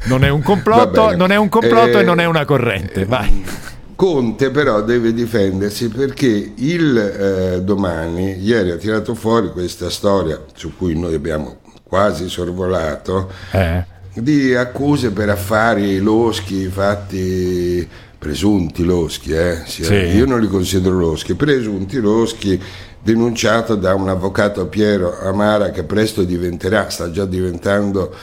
Non 0.05 0.25
è 0.25 0.29
un 0.29 0.43
complotto, 0.43 1.17
non 1.17 1.31
è 1.31 1.37
un 1.37 1.49
complotto 1.49 1.99
eh, 1.99 2.03
e 2.03 2.05
non 2.05 2.21
è 2.21 2.27
una 2.27 2.45
corrente 2.45 3.07
vai 3.07 3.71
Conte 3.95 4.51
però 4.51 4.83
deve 4.83 5.13
difendersi 5.13 5.89
perché 5.89 6.53
il 6.55 6.99
eh, 6.99 7.63
domani, 7.63 8.39
ieri 8.43 8.71
ha 8.71 8.77
tirato 8.77 9.15
fuori 9.15 9.51
questa 9.51 9.91
storia 9.91 10.43
su 10.55 10.77
cui 10.77 10.99
noi 10.99 11.15
abbiamo 11.15 11.59
quasi 11.83 12.29
sorvolato, 12.29 13.31
eh. 13.53 13.85
di 14.15 14.55
accuse 14.55 15.11
per 15.11 15.29
affari 15.29 15.99
loschi 15.99 16.67
fatti 16.67 17.89
presunti 18.19 18.85
loschi, 18.85 19.33
eh? 19.33 19.63
sì. 19.67 19.83
io 19.83 20.27
non 20.27 20.41
li 20.41 20.47
considero 20.47 20.97
loschi, 20.97 21.35
presunti 21.35 21.99
loschi 21.99 22.63
denunciato 23.03 23.75
da 23.75 23.95
un 23.95 24.09
avvocato 24.09 24.67
Piero 24.67 25.19
Amara 25.21 25.71
che 25.71 25.83
presto 25.83 26.23
diventerà, 26.23 26.89
sta 26.89 27.11
già 27.11 27.25
diventando 27.25 28.15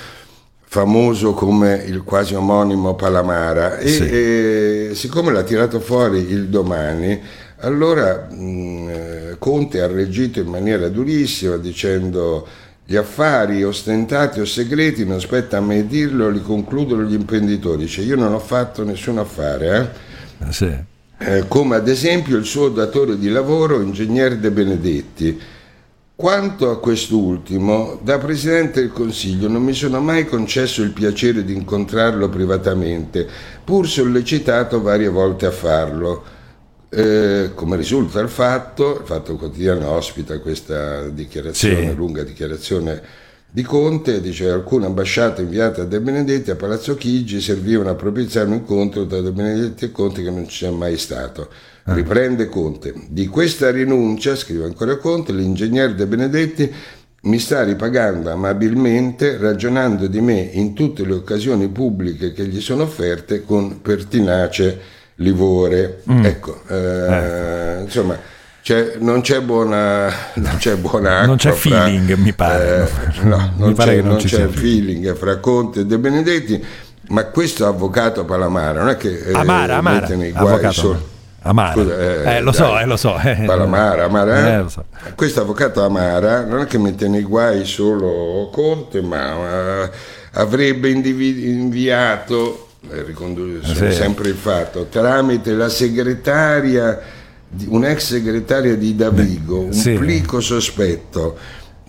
famoso 0.72 1.34
come 1.34 1.84
il 1.88 2.04
quasi 2.04 2.36
omonimo 2.36 2.94
Palamara 2.94 3.80
e, 3.80 3.88
sì. 3.88 4.04
e 4.08 4.92
siccome 4.94 5.32
l'ha 5.32 5.42
tirato 5.42 5.80
fuori 5.80 6.30
il 6.30 6.48
domani 6.48 7.20
allora 7.62 8.28
mh, 8.30 9.38
Conte 9.40 9.82
ha 9.82 9.88
reagito 9.88 10.40
in 10.40 10.46
maniera 10.46 10.88
durissima 10.88 11.58
dicendo 11.58 12.48
gli 12.86 12.96
affari 12.96 13.64
ostentati 13.64 14.42
o 14.42 14.46
segreti 14.46 15.08
non 15.08 15.20
spetta 15.20 15.58
a 15.58 15.62
me 15.62 15.88
dirlo 15.88 16.30
li 16.30 16.44
concludono 16.44 17.02
gli 17.02 17.16
imprenditori 17.16 17.88
cioè 17.88 18.06
io 18.06 18.16
non 18.16 18.32
ho 18.32 18.40
fatto 18.40 18.84
nessun 18.84 19.18
affare 19.18 19.92
eh? 20.38 20.52
Sì. 20.52 20.72
Eh, 21.18 21.46
come 21.48 21.78
ad 21.78 21.88
esempio 21.88 22.38
il 22.38 22.46
suo 22.46 22.70
datore 22.70 23.18
di 23.18 23.30
lavoro 23.30 23.82
ingegner 23.82 24.38
De 24.38 24.52
Benedetti 24.52 25.42
quanto 26.20 26.70
a 26.70 26.82
quest'ultimo, 26.82 27.98
da 28.04 28.18
Presidente 28.18 28.82
del 28.82 28.92
Consiglio 28.92 29.48
non 29.48 29.64
mi 29.64 29.72
sono 29.72 30.02
mai 30.02 30.26
concesso 30.26 30.82
il 30.82 30.92
piacere 30.92 31.46
di 31.46 31.54
incontrarlo 31.54 32.28
privatamente, 32.28 33.26
pur 33.64 33.88
sollecitato 33.88 34.82
varie 34.82 35.08
volte 35.08 35.46
a 35.46 35.52
farlo. 35.52 36.24
Eh, 36.90 37.52
come 37.56 37.78
risulta 37.78 38.20
il 38.20 38.28
fatto, 38.28 38.98
il 39.00 39.06
Fatto 39.06 39.38
Quotidiano 39.38 39.92
ospita 39.92 40.42
questa 40.42 41.08
dichiarazione, 41.08 41.88
sì. 41.92 41.96
lunga 41.96 42.24
dichiarazione 42.24 43.02
di 43.52 43.64
Conte, 43.64 44.22
dice 44.22 44.50
alcune 44.50 44.86
ambasciate 44.86 45.42
inviate 45.42 45.82
a 45.82 45.86
De 45.86 46.00
Benedetti 46.00 46.52
a 46.52 46.56
Palazzo 46.56 46.96
Chigi 46.96 47.42
servivano 47.42 47.90
a 47.90 47.96
propiziare 47.96 48.48
un 48.48 48.54
incontro 48.54 49.08
tra 49.08 49.22
De 49.22 49.32
Benedetti 49.32 49.86
e 49.86 49.92
Conte 49.92 50.22
che 50.22 50.30
non 50.30 50.46
c'è 50.46 50.70
mai 50.70 50.98
stato. 50.98 51.50
Ah. 51.84 51.94
Riprende 51.94 52.48
Conte. 52.48 52.94
Di 53.10 53.26
questa 53.26 53.72
rinuncia, 53.72 54.36
scrive 54.36 54.66
ancora 54.66 54.98
Conte, 54.98 55.34
l'ingegner 55.34 55.96
De 55.96 56.06
Benedetti 56.06 56.72
mi 57.22 57.40
sta 57.40 57.64
ripagando 57.64 58.30
amabilmente 58.30 59.38
ragionando 59.38 60.08
di 60.08 60.22
me 60.22 60.40
in 60.40 60.74
tutte 60.74 61.04
le 61.04 61.16
occasioni 61.16 61.68
pubbliche 61.68 62.32
che 62.32 62.46
gli 62.46 62.62
sono 62.62 62.84
offerte 62.84 63.44
con 63.44 63.82
pertinace 63.82 64.80
livore. 65.16 66.02
Mm. 66.10 66.24
Ecco, 66.24 66.62
eh, 66.68 66.76
eh. 66.76 67.82
insomma, 67.82 68.18
c'è, 68.62 68.96
non 69.00 69.22
c'è 69.22 69.42
buona, 69.42 70.14
non 70.36 70.58
c'è 70.58 70.76
buona 70.76 71.26
non 71.26 71.38
c'è 71.38 71.52
fra, 71.52 71.84
feeling, 71.86 72.14
mi 72.16 72.34
pare. 72.34 72.90
Eh, 73.22 73.24
no, 73.24 73.54
non, 73.58 73.74
pare 73.74 73.96
c'è, 73.96 74.02
non 74.02 74.18
c'è 74.18 74.48
feeling 74.48 75.16
fra 75.16 75.38
Conte 75.38 75.82
e 75.82 75.86
De 75.86 75.98
Benedetti, 75.98 76.64
ma 77.10 77.26
questo 77.26 77.66
avvocato 77.66 78.26
Palamara 78.26 78.80
non 78.80 78.90
è 78.90 78.98
che 78.98 79.18
eh, 79.26 79.34
Amara, 79.34 79.78
Amara, 79.78 80.02
mette 80.02 80.16
nei 80.16 80.32
guai 80.32 80.74
solo 80.74 81.18
Amara. 81.42 81.74
Scusa, 81.74 81.98
eh, 81.98 82.36
eh, 82.36 82.42
lo 82.42 82.52
so, 82.52 82.78
eh, 82.78 82.86
lo 82.86 82.98
so. 82.98 83.18
Eh. 83.18 83.44
Palamara, 83.46 84.06
Amara. 84.06 84.60
Eh, 84.60 84.70
so. 84.70 84.86
Questo 85.16 85.42
avvocato 85.42 85.84
Amara 85.84 86.44
non 86.44 86.62
è 86.62 86.66
che 86.66 86.78
mette 86.78 87.08
nei 87.08 87.24
guai 87.24 87.66
solo 87.66 88.50
Conte, 88.52 89.02
ma 89.02 89.84
uh, 89.84 89.90
avrebbe 90.34 90.90
indivi- 90.90 91.50
inviato, 91.50 92.68
eh, 92.92 93.04
ricondu- 93.04 93.64
sì. 93.64 93.92
sempre 93.92 94.30
il 94.30 94.36
fatto, 94.36 94.88
tramite 94.88 95.54
la 95.54 95.70
segretaria, 95.70 97.00
un'ex 97.68 98.06
segretaria 98.06 98.76
di 98.76 98.96
Davigo, 98.96 99.62
un 99.62 99.74
sì. 99.74 99.94
plico 99.94 100.40
sospetto 100.40 101.38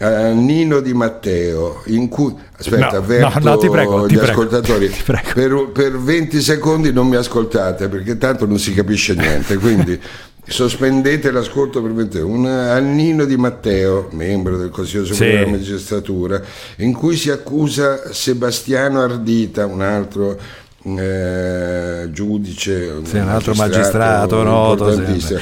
Uh, 0.00 0.34
Nino 0.34 0.80
Di 0.80 0.94
Matteo, 0.94 1.82
in 1.88 2.08
cui 2.08 2.34
aspetta, 2.56 2.92
no, 2.92 2.96
avverto 2.96 3.38
no, 3.40 3.50
no, 3.50 3.58
ti 3.58 3.68
prego, 3.68 4.08
gli 4.08 4.16
prego, 4.16 4.30
ascoltatori, 4.30 4.90
per, 5.34 5.70
per, 5.74 5.98
20 5.98 6.40
secondi 6.40 6.90
non 6.90 7.06
mi 7.06 7.16
ascoltate 7.16 7.86
perché 7.88 8.16
tanto 8.16 8.46
non 8.46 8.58
si 8.58 8.72
capisce 8.72 9.12
niente, 9.14 9.58
quindi 9.58 10.00
sospendete 10.42 11.30
l'ascolto 11.30 11.82
per 11.82 11.92
20 11.92 12.16
secondi. 12.16 12.38
Un 12.38 12.46
al 12.46 12.82
Nino 12.82 13.26
Di 13.26 13.36
Matteo, 13.36 14.08
membro 14.12 14.56
del 14.56 14.70
Consiglio 14.70 15.04
Superiore 15.04 15.36
sì. 15.36 15.44
della 15.44 15.56
Magistratura, 15.58 16.42
in 16.76 16.94
cui 16.94 17.16
si 17.16 17.28
accusa 17.28 18.10
Sebastiano 18.14 19.02
Ardita, 19.02 19.66
un 19.66 19.82
altro 19.82 20.38
eh, 20.82 22.08
giudice, 22.10 23.04
sì, 23.04 23.16
un 23.16 23.28
altro 23.28 23.54
magistrato 23.54 24.42
noto. 24.42 25.18
Sì, 25.18 25.36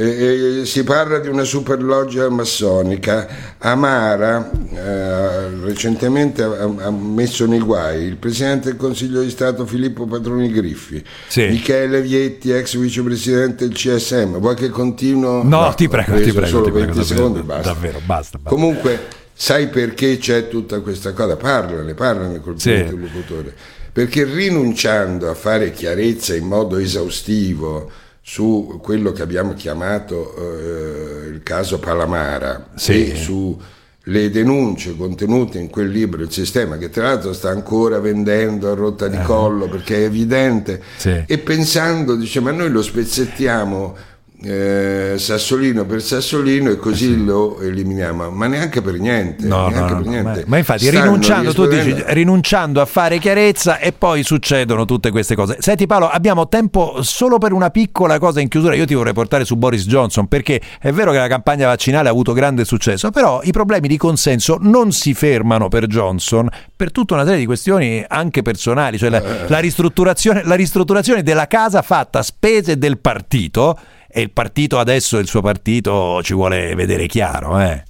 eh, 0.00 0.62
si 0.64 0.84
parla 0.84 1.18
di 1.18 1.28
una 1.28 1.42
superloggia 1.42 2.28
massonica. 2.30 3.56
Amara 3.58 4.48
eh, 4.72 5.48
recentemente 5.64 6.42
ha, 6.42 6.70
ha, 6.84 6.90
messo 6.90 7.46
nei 7.46 7.58
guai 7.58 8.04
il 8.04 8.16
Presidente 8.16 8.68
del 8.68 8.76
Consiglio 8.76 9.22
di 9.22 9.30
Stato 9.30 9.66
Filippo 9.66 10.06
Patroni 10.06 10.50
Griffi, 10.50 11.02
sì. 11.26 11.48
Michele 11.48 12.00
Vietti, 12.00 12.50
ex 12.50 12.76
vicepresidente 12.76 13.66
del 13.66 13.74
CSM. 13.74 14.38
Vuoi 14.38 14.54
che 14.54 14.68
continuo? 14.68 15.42
No, 15.42 15.64
no 15.64 15.74
ti 15.74 15.88
prego, 15.88 16.20
ti 16.20 16.32
prego. 16.32 16.46
Solo 16.46 16.64
ti 16.64 16.70
20 16.70 16.90
prego, 16.90 17.04
secondi, 17.04 17.40
basta. 17.40 17.72
Davvero, 17.72 18.00
basta. 18.04 18.38
basta. 18.38 18.54
Comunque, 18.54 19.00
sai 19.32 19.66
perché 19.66 20.18
c'è 20.18 20.48
tutta 20.48 20.80
questa 20.80 21.12
cosa? 21.12 21.36
Parlane, 21.36 21.94
parlane 21.94 22.40
col 22.40 22.60
sì. 22.60 22.70
interlocutore. 22.70 23.76
Perché 23.98 24.22
rinunciando 24.22 25.28
a 25.28 25.34
fare 25.34 25.72
chiarezza 25.72 26.36
in 26.36 26.46
modo 26.46 26.76
esaustivo, 26.76 27.90
su 28.22 28.78
quello 28.80 29.10
che 29.10 29.22
abbiamo 29.22 29.54
chiamato 29.54 30.36
eh, 30.36 31.26
il 31.30 31.42
caso 31.42 31.80
Palamara 31.80 32.68
sì. 32.76 33.10
e 33.10 33.16
sulle 33.16 34.30
denunce 34.30 34.96
contenute 34.96 35.58
in 35.58 35.68
quel 35.68 35.88
libro, 35.88 36.22
il 36.22 36.30
sistema, 36.30 36.78
che 36.78 36.90
tra 36.90 37.08
l'altro 37.08 37.32
sta 37.32 37.50
ancora 37.50 37.98
vendendo 37.98 38.70
a 38.70 38.74
rotta 38.76 39.08
di 39.08 39.16
eh. 39.16 39.22
collo 39.22 39.66
perché 39.68 39.96
è 39.96 40.04
evidente, 40.04 40.80
sì. 40.96 41.24
e 41.26 41.38
pensando, 41.38 42.14
dice, 42.14 42.38
ma 42.38 42.52
noi 42.52 42.70
lo 42.70 42.82
spezzettiamo 42.82 43.96
eh, 44.40 45.14
Sassolino 45.16 45.84
per 45.84 46.00
Sassolino 46.00 46.70
e 46.70 46.76
così 46.76 47.06
sì. 47.06 47.24
lo 47.24 47.58
eliminiamo, 47.60 48.30
ma 48.30 48.46
neanche 48.46 48.80
per 48.80 48.98
niente. 48.98 49.46
No, 49.46 49.68
neanche 49.68 49.92
no, 49.92 50.00
per 50.00 50.06
niente. 50.06 50.40
Ma, 50.40 50.44
ma, 50.46 50.58
infatti, 50.58 50.88
rinunciando, 50.90 51.52
tu 51.52 51.66
dici, 51.66 52.04
rinunciando 52.06 52.80
a 52.80 52.86
fare 52.86 53.18
chiarezza 53.18 53.78
e 53.78 53.92
poi 53.92 54.22
succedono 54.22 54.84
tutte 54.84 55.10
queste 55.10 55.34
cose. 55.34 55.56
Senti 55.58 55.86
Paolo, 55.86 56.08
abbiamo 56.08 56.48
tempo 56.48 57.02
solo 57.02 57.38
per 57.38 57.52
una 57.52 57.70
piccola 57.70 58.18
cosa 58.18 58.40
in 58.40 58.48
chiusura. 58.48 58.74
Io 58.74 58.84
ti 58.84 58.94
vorrei 58.94 59.12
portare 59.12 59.44
su 59.44 59.56
Boris 59.56 59.86
Johnson 59.86 60.28
perché 60.28 60.60
è 60.80 60.92
vero 60.92 61.10
che 61.10 61.18
la 61.18 61.28
campagna 61.28 61.66
vaccinale 61.66 62.08
ha 62.08 62.12
avuto 62.12 62.32
grande 62.32 62.64
successo, 62.64 63.10
però 63.10 63.40
i 63.42 63.50
problemi 63.50 63.88
di 63.88 63.96
consenso 63.96 64.56
non 64.60 64.92
si 64.92 65.14
fermano 65.14 65.68
per 65.68 65.86
Johnson 65.86 66.48
per 66.76 66.92
tutta 66.92 67.14
una 67.14 67.24
serie 67.24 67.40
di 67.40 67.46
questioni 67.46 68.04
anche 68.06 68.42
personali, 68.42 68.98
cioè 68.98 69.10
la, 69.10 69.20
eh. 69.20 69.48
la, 69.48 69.58
ristrutturazione, 69.58 70.42
la 70.44 70.54
ristrutturazione 70.54 71.24
della 71.24 71.48
casa 71.48 71.82
fatta 71.82 72.20
a 72.20 72.22
spese 72.22 72.78
del 72.78 72.98
partito 72.98 73.76
e 74.08 74.22
il 74.22 74.32
partito 74.32 74.78
adesso, 74.78 75.18
il 75.18 75.26
suo 75.26 75.42
partito, 75.42 76.22
ci 76.22 76.32
vuole 76.32 76.74
vedere 76.74 77.06
chiaro. 77.06 77.60
Eh. 77.60 77.84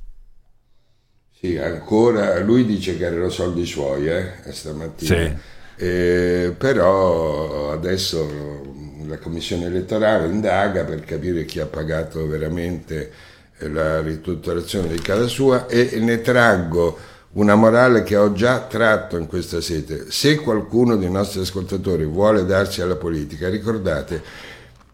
Sì, 1.41 1.57
ancora 1.57 2.39
lui 2.41 2.65
dice 2.65 2.97
che 2.97 3.05
erano 3.05 3.29
soldi 3.29 3.65
suoi 3.65 4.09
eh, 4.09 4.33
stamattina. 4.51 5.15
Sì. 5.17 5.57
Eh, 5.81 6.55
però 6.59 7.71
adesso 7.71 8.59
la 9.07 9.19
commissione 9.19 9.67
elettorale 9.67 10.27
indaga 10.27 10.83
per 10.85 11.05
capire 11.05 11.45
chi 11.45 11.61
ha 11.61 11.67
pagato 11.67 12.27
veramente 12.27 13.13
la 13.59 14.01
ristrutturazione 14.01 14.89
di 14.89 15.01
casa 15.01 15.27
sua 15.27 15.67
e 15.67 15.99
ne 16.01 16.21
traggo 16.21 16.99
una 17.33 17.55
morale 17.55 18.03
che 18.03 18.17
ho 18.17 18.33
già 18.33 18.61
tratto 18.61 19.17
in 19.17 19.27
questa 19.27 19.61
sede. 19.61 20.11
Se 20.11 20.37
qualcuno 20.37 20.97
dei 20.97 21.11
nostri 21.11 21.41
ascoltatori 21.41 22.05
vuole 22.05 22.45
darsi 22.45 22.83
alla 22.83 22.97
politica, 22.97 23.49
ricordate 23.49 24.23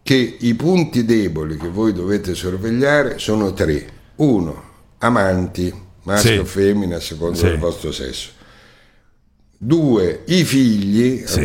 che 0.05 0.37
i 0.39 0.55
punti 0.55 1.07
deboli 1.07 1.57
che 1.57 1.69
voi 1.69 1.95
dovete 1.95 2.35
sorvegliare 2.35 3.19
sono 3.19 3.55
tre. 3.55 3.87
Uno, 4.17 4.63
amanti, 4.99 5.73
maschio 6.03 6.31
sì. 6.31 6.39
o 6.39 6.45
femmina, 6.45 6.97
a 6.97 7.01
seconda 7.01 7.37
sì. 7.37 7.45
del 7.45 7.59
vostro 7.59 7.91
sesso. 7.91 8.29
Due, 9.57 10.25
i 10.27 10.45
figli, 10.45 11.23
sì. 11.25 11.41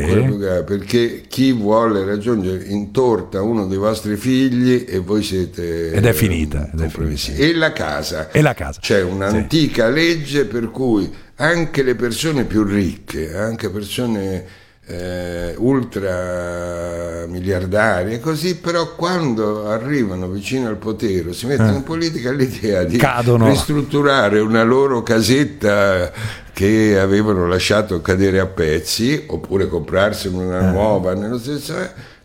perché 0.65 1.23
chi 1.25 1.53
vuole 1.53 2.03
raggiungere 2.03 2.65
in 2.65 2.91
torta 2.91 3.41
uno 3.41 3.65
dei 3.65 3.77
vostri 3.77 4.17
figli 4.17 4.83
e 4.85 4.99
voi 4.99 5.23
siete... 5.23 5.91
Ed 5.91 6.05
è 6.05 6.11
finita. 6.11 6.69
Ed 6.73 6.81
è 6.81 6.89
finita. 6.89 7.31
E 7.41 7.55
la 7.55 7.71
casa. 7.71 8.29
E 8.29 8.41
la 8.41 8.53
casa. 8.53 8.81
C'è 8.81 9.01
un'antica 9.01 9.87
legge 9.87 10.43
per 10.43 10.69
cui 10.69 11.09
anche 11.35 11.81
le 11.81 11.95
persone 11.95 12.43
più 12.43 12.63
ricche, 12.63 13.33
anche 13.33 13.69
persone 13.69 14.45
eh, 14.89 15.53
ultra 15.57 17.25
miliardari 17.27 18.13
e 18.13 18.19
così, 18.19 18.57
però 18.57 18.95
quando 18.95 19.67
arrivano 19.67 20.27
vicino 20.27 20.67
al 20.67 20.77
potere, 20.77 21.33
si 21.33 21.45
mettono 21.45 21.73
eh. 21.73 21.75
in 21.75 21.83
politica 21.83 22.31
l'idea 22.31 22.83
di 22.83 22.97
Cadono. 22.97 23.47
ristrutturare 23.47 24.39
una 24.39 24.63
loro 24.63 25.03
casetta 25.03 26.11
che 26.51 26.99
avevano 26.99 27.47
lasciato 27.47 28.01
cadere 28.01 28.39
a 28.39 28.47
pezzi 28.47 29.25
oppure 29.27 29.67
comprarsi 29.67 30.27
una 30.27 30.67
eh. 30.67 30.71
nuova 30.71 31.13
nello 31.13 31.37
stesso 31.37 31.75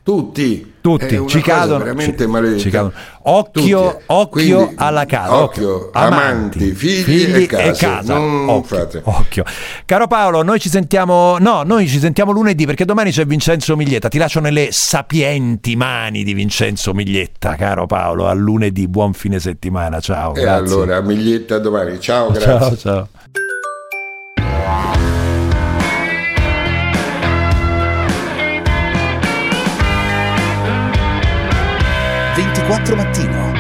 tutti, 0.03 0.74
tutti 0.85 1.19
ci 1.29 1.41
cadono, 1.41 1.79
veramente 1.83 2.27
ci, 2.27 2.59
ci 2.59 2.69
cadono. 2.69 2.93
Occhio, 3.23 3.91
tutti. 3.91 4.03
occhio 4.09 4.57
Quindi, 4.59 4.75
alla 4.77 5.07
casa, 5.07 5.35
occhio, 5.35 5.89
amanti, 5.95 6.15
amanti 6.15 6.73
figli, 6.73 7.03
figli, 7.03 7.43
e, 7.45 7.47
case. 7.47 7.69
e 7.69 7.73
casa. 7.73 8.21
Occhio, 8.21 9.01
occhio, 9.05 9.45
Caro 9.87 10.07
Paolo, 10.07 10.43
noi 10.43 10.61
ci 10.61 10.69
sentiamo, 10.69 11.39
no, 11.39 11.63
noi 11.63 11.89
ci 11.89 11.99
sentiamo 11.99 12.33
lunedì 12.33 12.67
perché 12.67 12.85
domani 12.85 13.13
c'è 13.13 13.25
Vincenzo 13.25 13.77
Miglietta. 13.77 14.09
Ti 14.09 14.19
lascio 14.19 14.41
nelle 14.41 14.69
sapienti 14.73 15.75
mani 15.75 16.23
di 16.23 16.35
Vincenzo 16.35 16.93
Miglietta, 16.93 17.55
caro 17.55 17.87
Paolo. 17.87 18.27
A 18.27 18.35
lunedì, 18.35 18.87
buon 18.87 19.15
fine 19.15 19.39
settimana. 19.39 20.01
Ciao. 20.01 20.35
E 20.35 20.43
grazie. 20.43 20.75
allora, 20.75 21.01
Miglietta 21.01 21.59
domani. 21.61 21.99
Ciao, 21.99 22.31
grazie. 22.31 22.59
Ciao, 22.59 22.77
ciao. 22.77 23.09
24 32.45 32.97
mattino. 32.97 33.53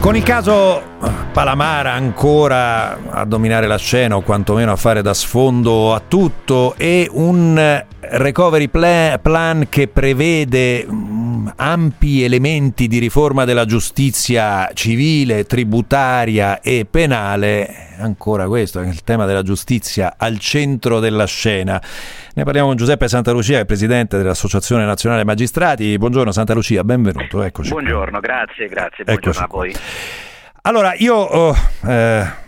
Con 0.00 0.16
il 0.16 0.22
caso 0.22 0.82
Palamara 1.32 1.92
ancora 1.92 2.98
a 3.10 3.24
dominare 3.24 3.66
la 3.66 3.76
scena 3.76 4.16
o 4.16 4.22
quantomeno 4.22 4.72
a 4.72 4.76
fare 4.76 5.02
da 5.02 5.14
sfondo 5.14 5.94
a 5.94 6.02
tutto 6.06 6.74
e 6.76 7.08
un 7.12 7.84
recovery 8.00 8.68
plan 8.68 9.66
che 9.68 9.86
prevede 9.86 10.86
mm, 10.90 11.19
ampi 11.62 12.24
elementi 12.24 12.88
di 12.88 12.98
riforma 12.98 13.44
della 13.44 13.66
giustizia 13.66 14.70
civile, 14.72 15.44
tributaria 15.44 16.60
e 16.60 16.86
penale, 16.90 17.88
ancora 17.98 18.46
questo 18.46 18.80
è 18.80 18.86
il 18.86 19.04
tema 19.04 19.26
della 19.26 19.42
giustizia 19.42 20.14
al 20.16 20.38
centro 20.38 21.00
della 21.00 21.26
scena. 21.26 21.80
Ne 22.34 22.44
parliamo 22.44 22.68
con 22.68 22.76
Giuseppe 22.76 23.08
Santalucia, 23.08 23.56
che 23.56 23.60
è 23.60 23.64
presidente 23.66 24.16
dell'Associazione 24.16 24.86
Nazionale 24.86 25.22
Magistrati. 25.22 25.98
Buongiorno 25.98 26.32
Santa 26.32 26.54
Lucia, 26.54 26.82
benvenuto. 26.82 27.42
Eccoci 27.42 27.68
buongiorno, 27.68 28.20
grazie, 28.20 28.66
grazie. 28.66 29.04
Buongiorno 29.04 29.30
Eccoci 29.30 29.42
a 29.42 29.46
voi. 29.46 29.74
Allora, 30.62 30.94
io... 30.94 31.14
Oh, 31.14 31.56
eh, 31.86 32.39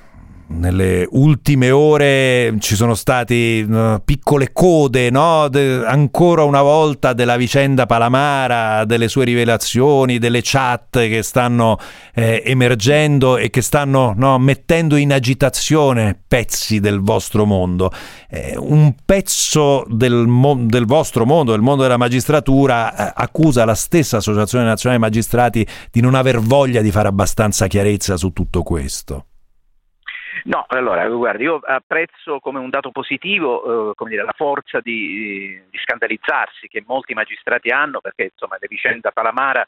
nelle 0.52 1.06
ultime 1.10 1.70
ore 1.70 2.54
ci 2.58 2.76
sono 2.76 2.94
state 2.94 3.66
uh, 3.68 4.02
piccole 4.04 4.52
code, 4.52 5.10
no? 5.10 5.48
De- 5.48 5.84
ancora 5.84 6.44
una 6.44 6.62
volta 6.62 7.12
della 7.12 7.36
vicenda 7.36 7.86
Palamara, 7.86 8.84
delle 8.84 9.08
sue 9.08 9.24
rivelazioni, 9.24 10.18
delle 10.18 10.40
chat 10.42 10.98
che 10.98 11.22
stanno 11.22 11.78
eh, 12.14 12.42
emergendo 12.44 13.36
e 13.36 13.50
che 13.50 13.62
stanno 13.62 14.14
no, 14.16 14.38
mettendo 14.38 14.96
in 14.96 15.12
agitazione 15.12 16.20
pezzi 16.26 16.80
del 16.80 17.00
vostro 17.00 17.44
mondo. 17.44 17.90
Eh, 18.28 18.54
un 18.56 18.94
pezzo 19.04 19.84
del, 19.88 20.26
mo- 20.26 20.58
del, 20.60 20.86
vostro 20.86 21.24
mondo, 21.24 21.52
del 21.52 21.60
mondo 21.60 21.82
della 21.82 21.96
magistratura, 21.96 23.08
eh, 23.08 23.12
accusa 23.16 23.64
la 23.64 23.74
stessa 23.74 24.18
Associazione 24.18 24.64
Nazionale 24.64 25.00
Magistrati 25.00 25.66
di 25.90 26.00
non 26.00 26.14
aver 26.14 26.40
voglia 26.40 26.82
di 26.82 26.90
fare 26.90 27.08
abbastanza 27.08 27.66
chiarezza 27.66 28.16
su 28.16 28.32
tutto 28.32 28.62
questo. 28.62 29.26
No, 30.44 30.64
allora, 30.68 31.08
guardi, 31.08 31.44
io 31.44 31.60
apprezzo 31.62 32.40
come 32.40 32.58
un 32.58 32.68
dato 32.68 32.90
positivo 32.90 33.92
eh, 33.92 34.08
dire, 34.08 34.24
la 34.24 34.34
forza 34.34 34.80
di, 34.80 35.62
di, 35.70 35.78
scandalizzarsi 35.78 36.66
che 36.66 36.82
molti 36.84 37.14
magistrati 37.14 37.68
hanno, 37.70 38.00
perché 38.00 38.30
insomma, 38.32 38.56
la 38.58 38.66
vicenda 38.68 39.12
Palamara 39.12 39.64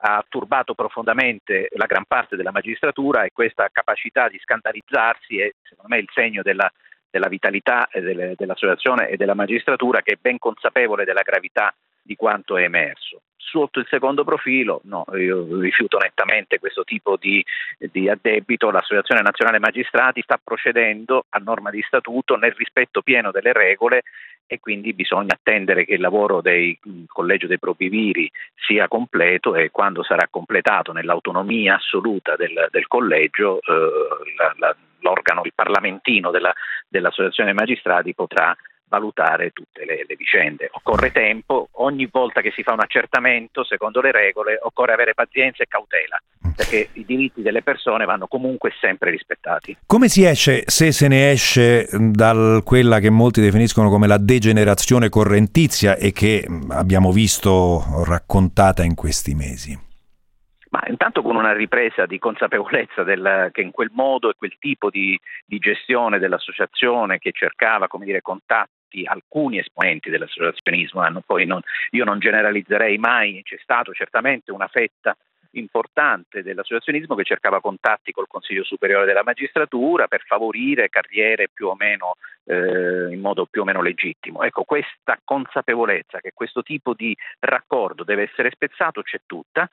ha 0.00 0.24
turbato 0.28 0.74
profondamente 0.74 1.68
la 1.72 1.86
gran 1.86 2.04
parte 2.06 2.36
della 2.36 2.52
magistratura 2.52 3.24
e 3.24 3.30
questa 3.32 3.68
capacità 3.72 4.28
di 4.28 4.38
scandalizzarsi 4.38 5.40
è 5.40 5.50
secondo 5.62 5.94
me 5.94 6.00
il 6.00 6.08
segno 6.12 6.42
della, 6.42 6.70
della 7.10 7.28
vitalità 7.28 7.88
delle, 7.92 8.34
dell'associazione 8.36 9.08
e 9.08 9.16
della 9.16 9.34
magistratura 9.34 10.02
che 10.02 10.12
è 10.12 10.18
ben 10.20 10.38
consapevole 10.38 11.04
della 11.04 11.22
gravità 11.22 11.74
di 12.02 12.14
quanto 12.16 12.56
è 12.56 12.62
emerso. 12.62 13.22
Sotto 13.50 13.78
il 13.78 13.86
secondo 13.88 14.24
profilo, 14.24 14.82
no, 14.84 15.06
io 15.14 15.58
rifiuto 15.58 15.96
nettamente 15.96 16.58
questo 16.58 16.84
tipo 16.84 17.16
di, 17.16 17.42
di, 17.78 18.06
addebito. 18.06 18.70
L'Associazione 18.70 19.22
Nazionale 19.22 19.58
Magistrati 19.58 20.20
sta 20.20 20.38
procedendo 20.42 21.24
a 21.30 21.38
norma 21.38 21.70
di 21.70 21.82
statuto 21.86 22.36
nel 22.36 22.52
rispetto 22.52 23.00
pieno 23.00 23.30
delle 23.30 23.54
regole 23.54 24.02
e 24.46 24.60
quindi 24.60 24.92
bisogna 24.92 25.32
attendere 25.32 25.86
che 25.86 25.94
il 25.94 26.00
lavoro 26.02 26.42
del 26.42 26.76
collegio 27.06 27.46
dei 27.46 27.58
probiviri 27.58 28.30
sia 28.54 28.86
completo 28.86 29.54
e 29.54 29.70
quando 29.70 30.02
sarà 30.02 30.26
completato 30.28 30.92
nell'autonomia 30.92 31.76
assoluta 31.76 32.36
del, 32.36 32.68
del 32.70 32.86
collegio 32.86 33.60
eh, 33.60 34.34
la, 34.36 34.54
la, 34.58 34.76
l'organo, 35.00 35.40
il 35.44 35.52
parlamentino 35.54 36.30
della, 36.30 36.52
dell'Associazione 36.86 37.54
Magistrati 37.54 38.14
potrà 38.14 38.54
valutare 38.88 39.50
tutte 39.50 39.84
le, 39.84 40.04
le, 40.06 40.16
vicende. 40.16 40.68
Occorre 40.72 41.12
tempo, 41.12 41.68
ogni 41.72 42.08
volta 42.10 42.40
che 42.40 42.50
si 42.50 42.62
fa 42.62 42.72
un 42.72 42.80
accertamento, 42.80 43.64
secondo 43.64 44.00
le 44.00 44.12
regole, 44.12 44.58
occorre 44.60 44.92
avere 44.92 45.14
pazienza 45.14 45.62
e 45.62 45.66
cautela, 45.66 46.20
perché 46.56 46.88
i 46.94 47.04
diritti 47.04 47.42
delle 47.42 47.62
persone 47.62 48.04
vanno 48.04 48.26
comunque 48.26 48.72
sempre 48.80 49.10
rispettati. 49.10 49.76
Come 49.86 50.08
si 50.08 50.24
esce, 50.24 50.62
se 50.66 50.92
se 50.92 51.08
ne 51.08 51.30
esce, 51.30 51.88
da 51.92 52.60
quella 52.64 52.98
che 52.98 53.10
molti 53.10 53.40
definiscono 53.40 53.88
come 53.88 54.06
la 54.06 54.18
degenerazione 54.18 55.08
correntizia 55.08 55.96
e 55.96 56.12
che 56.12 56.46
abbiamo 56.70 57.12
visto 57.12 58.04
raccontata 58.06 58.82
in 58.82 58.94
questi 58.94 59.34
mesi? 59.34 59.86
Ma 60.70 60.82
intanto 60.86 61.22
con 61.22 61.36
una 61.36 61.52
ripresa 61.52 62.04
di 62.04 62.18
consapevolezza 62.18 63.02
del, 63.02 63.48
che 63.52 63.62
in 63.62 63.70
quel 63.70 63.90
modo 63.92 64.28
e 64.28 64.34
quel 64.36 64.56
tipo 64.58 64.90
di, 64.90 65.18
di 65.46 65.58
gestione 65.58 66.18
dell'associazione 66.18 67.18
che 67.18 67.32
cercava 67.32 67.86
come 67.86 68.04
dire, 68.04 68.20
contatti 68.20 68.76
alcuni 69.04 69.58
esponenti 69.58 70.10
dell'associazionismo, 70.10 71.22
poi 71.26 71.46
non, 71.46 71.60
io 71.90 72.04
non 72.04 72.18
generalizzerei 72.18 72.98
mai, 72.98 73.42
c'è 73.42 73.58
stato 73.60 73.92
certamente 73.92 74.52
una 74.52 74.68
fetta 74.68 75.16
importante 75.52 76.42
dell'associazionismo 76.42 77.14
che 77.14 77.24
cercava 77.24 77.60
contatti 77.60 78.12
col 78.12 78.26
Consiglio 78.28 78.64
Superiore 78.64 79.06
della 79.06 79.22
Magistratura 79.22 80.06
per 80.06 80.22
favorire 80.26 80.88
carriere 80.88 81.48
più 81.48 81.68
o 81.68 81.74
meno 81.74 82.16
eh, 82.48 83.12
in 83.12 83.20
modo 83.20 83.46
più 83.46 83.60
o 83.60 83.64
meno 83.64 83.82
legittimo. 83.82 84.42
Ecco, 84.42 84.64
questa 84.64 85.20
consapevolezza 85.22 86.18
che 86.20 86.32
questo 86.32 86.62
tipo 86.62 86.94
di 86.94 87.14
raccordo 87.40 88.04
deve 88.04 88.22
essere 88.22 88.50
spezzato 88.50 89.02
c'è 89.02 89.20
tutta 89.26 89.68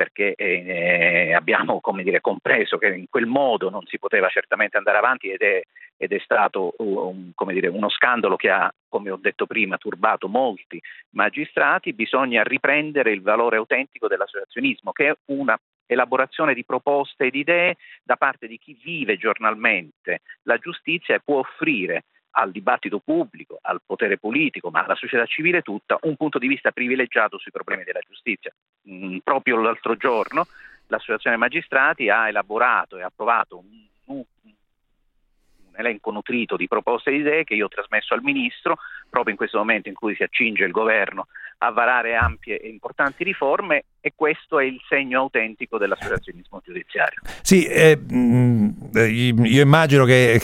perché 0.00 0.34
eh, 0.34 1.34
abbiamo 1.34 1.78
dire, 2.02 2.22
compreso 2.22 2.78
che 2.78 2.86
in 2.86 3.04
quel 3.10 3.26
modo 3.26 3.68
non 3.68 3.84
si 3.84 3.98
poteva 3.98 4.28
certamente 4.28 4.78
andare 4.78 4.96
avanti 4.96 5.28
ed 5.28 5.42
è, 5.42 5.60
ed 5.98 6.12
è 6.12 6.18
stato 6.20 6.72
un, 6.78 7.32
dire, 7.48 7.66
uno 7.66 7.90
scandalo 7.90 8.36
che 8.36 8.48
ha, 8.48 8.72
come 8.88 9.10
ho 9.10 9.18
detto 9.20 9.44
prima, 9.44 9.76
turbato 9.76 10.26
molti 10.26 10.80
magistrati, 11.10 11.92
bisogna 11.92 12.42
riprendere 12.42 13.12
il 13.12 13.20
valore 13.20 13.58
autentico 13.58 14.08
dell'associazionismo, 14.08 14.92
che 14.92 15.10
è 15.10 15.14
una 15.26 15.60
elaborazione 15.84 16.54
di 16.54 16.64
proposte 16.64 17.26
e 17.26 17.30
di 17.30 17.40
idee 17.40 17.76
da 18.02 18.16
parte 18.16 18.46
di 18.46 18.58
chi 18.58 18.78
vive 18.82 19.18
giornalmente 19.18 20.20
la 20.44 20.56
giustizia 20.56 21.16
e 21.16 21.20
può 21.22 21.40
offrire 21.40 22.04
al 22.32 22.50
dibattito 22.50 23.00
pubblico, 23.00 23.58
al 23.62 23.80
potere 23.84 24.18
politico, 24.18 24.70
ma 24.70 24.84
alla 24.84 24.94
società 24.94 25.26
civile 25.26 25.62
tutta, 25.62 25.98
un 26.02 26.16
punto 26.16 26.38
di 26.38 26.46
vista 26.46 26.70
privilegiato 26.70 27.38
sui 27.38 27.50
problemi 27.50 27.84
della 27.84 28.00
giustizia. 28.06 28.52
Mm, 28.88 29.18
proprio 29.18 29.60
l'altro 29.60 29.96
giorno 29.96 30.46
l'Associazione 30.86 31.36
Magistrati 31.36 32.08
ha 32.08 32.28
elaborato 32.28 32.98
e 32.98 33.02
approvato 33.02 33.58
un, 33.58 33.86
un, 34.06 34.24
un 34.42 35.72
elenco 35.76 36.10
nutrito 36.10 36.56
di 36.56 36.68
proposte 36.68 37.10
e 37.10 37.16
idee 37.16 37.44
che 37.44 37.54
io 37.54 37.66
ho 37.66 37.68
trasmesso 37.68 38.14
al 38.14 38.22
Ministro 38.22 38.78
proprio 39.08 39.32
in 39.32 39.36
questo 39.36 39.58
momento 39.58 39.88
in 39.88 39.94
cui 39.94 40.14
si 40.14 40.22
accinge 40.22 40.64
il 40.64 40.72
governo 40.72 41.28
a 41.62 41.70
varare 41.70 42.14
ampie 42.14 42.58
e 42.58 42.68
importanti 42.68 43.22
riforme 43.22 43.84
e 44.00 44.12
questo 44.14 44.58
è 44.58 44.64
il 44.64 44.80
segno 44.88 45.20
autentico 45.20 45.78
dell'associazionismo 45.78 46.60
giudiziario. 46.64 47.20
Sì, 47.42 47.66
eh, 47.66 47.98
mm, 47.98 48.70
io 48.94 49.62
immagino 49.62 50.04
che 50.04 50.40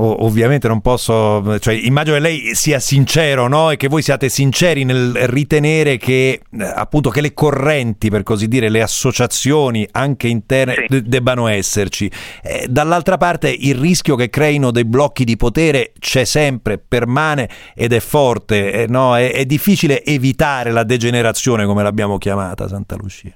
ovviamente 0.00 0.68
non 0.68 0.80
posso, 0.80 1.58
cioè 1.58 1.74
immagino 1.74 2.16
che 2.16 2.22
lei 2.22 2.54
sia 2.54 2.80
sincero 2.80 3.48
no? 3.48 3.70
e 3.70 3.76
che 3.76 3.88
voi 3.88 4.02
siate 4.02 4.28
sinceri 4.28 4.84
nel 4.84 5.14
ritenere 5.26 5.96
che 5.96 6.40
eh, 6.50 6.64
appunto 6.64 7.10
che 7.10 7.20
le 7.20 7.32
correnti, 7.32 8.10
per 8.10 8.22
così 8.22 8.48
dire, 8.48 8.68
le 8.68 8.82
associazioni 8.82 9.86
anche 9.92 10.28
interne 10.28 10.86
sì. 10.88 11.02
debbano 11.02 11.46
esserci. 11.46 12.10
Eh, 12.42 12.66
dall'altra 12.68 13.16
parte 13.16 13.48
il 13.50 13.76
rischio 13.76 14.16
che 14.16 14.30
creino 14.30 14.70
dei 14.70 14.84
blocchi 14.84 15.24
di 15.24 15.36
potere 15.36 15.92
c'è 15.98 16.24
sempre, 16.24 16.78
permane 16.78 17.48
ed 17.74 17.92
è 17.92 18.00
forte, 18.00 18.72
eh, 18.72 18.86
no? 18.88 19.16
è, 19.16 19.32
è 19.32 19.44
difficile 19.44 20.04
evitare 20.04 20.70
la 20.70 20.84
degenerazione 20.84 21.66
come 21.66 21.82
l'abbiamo 21.82 22.18
chiamata 22.18 22.68
Santa 22.68 22.96
Lucia? 22.96 23.32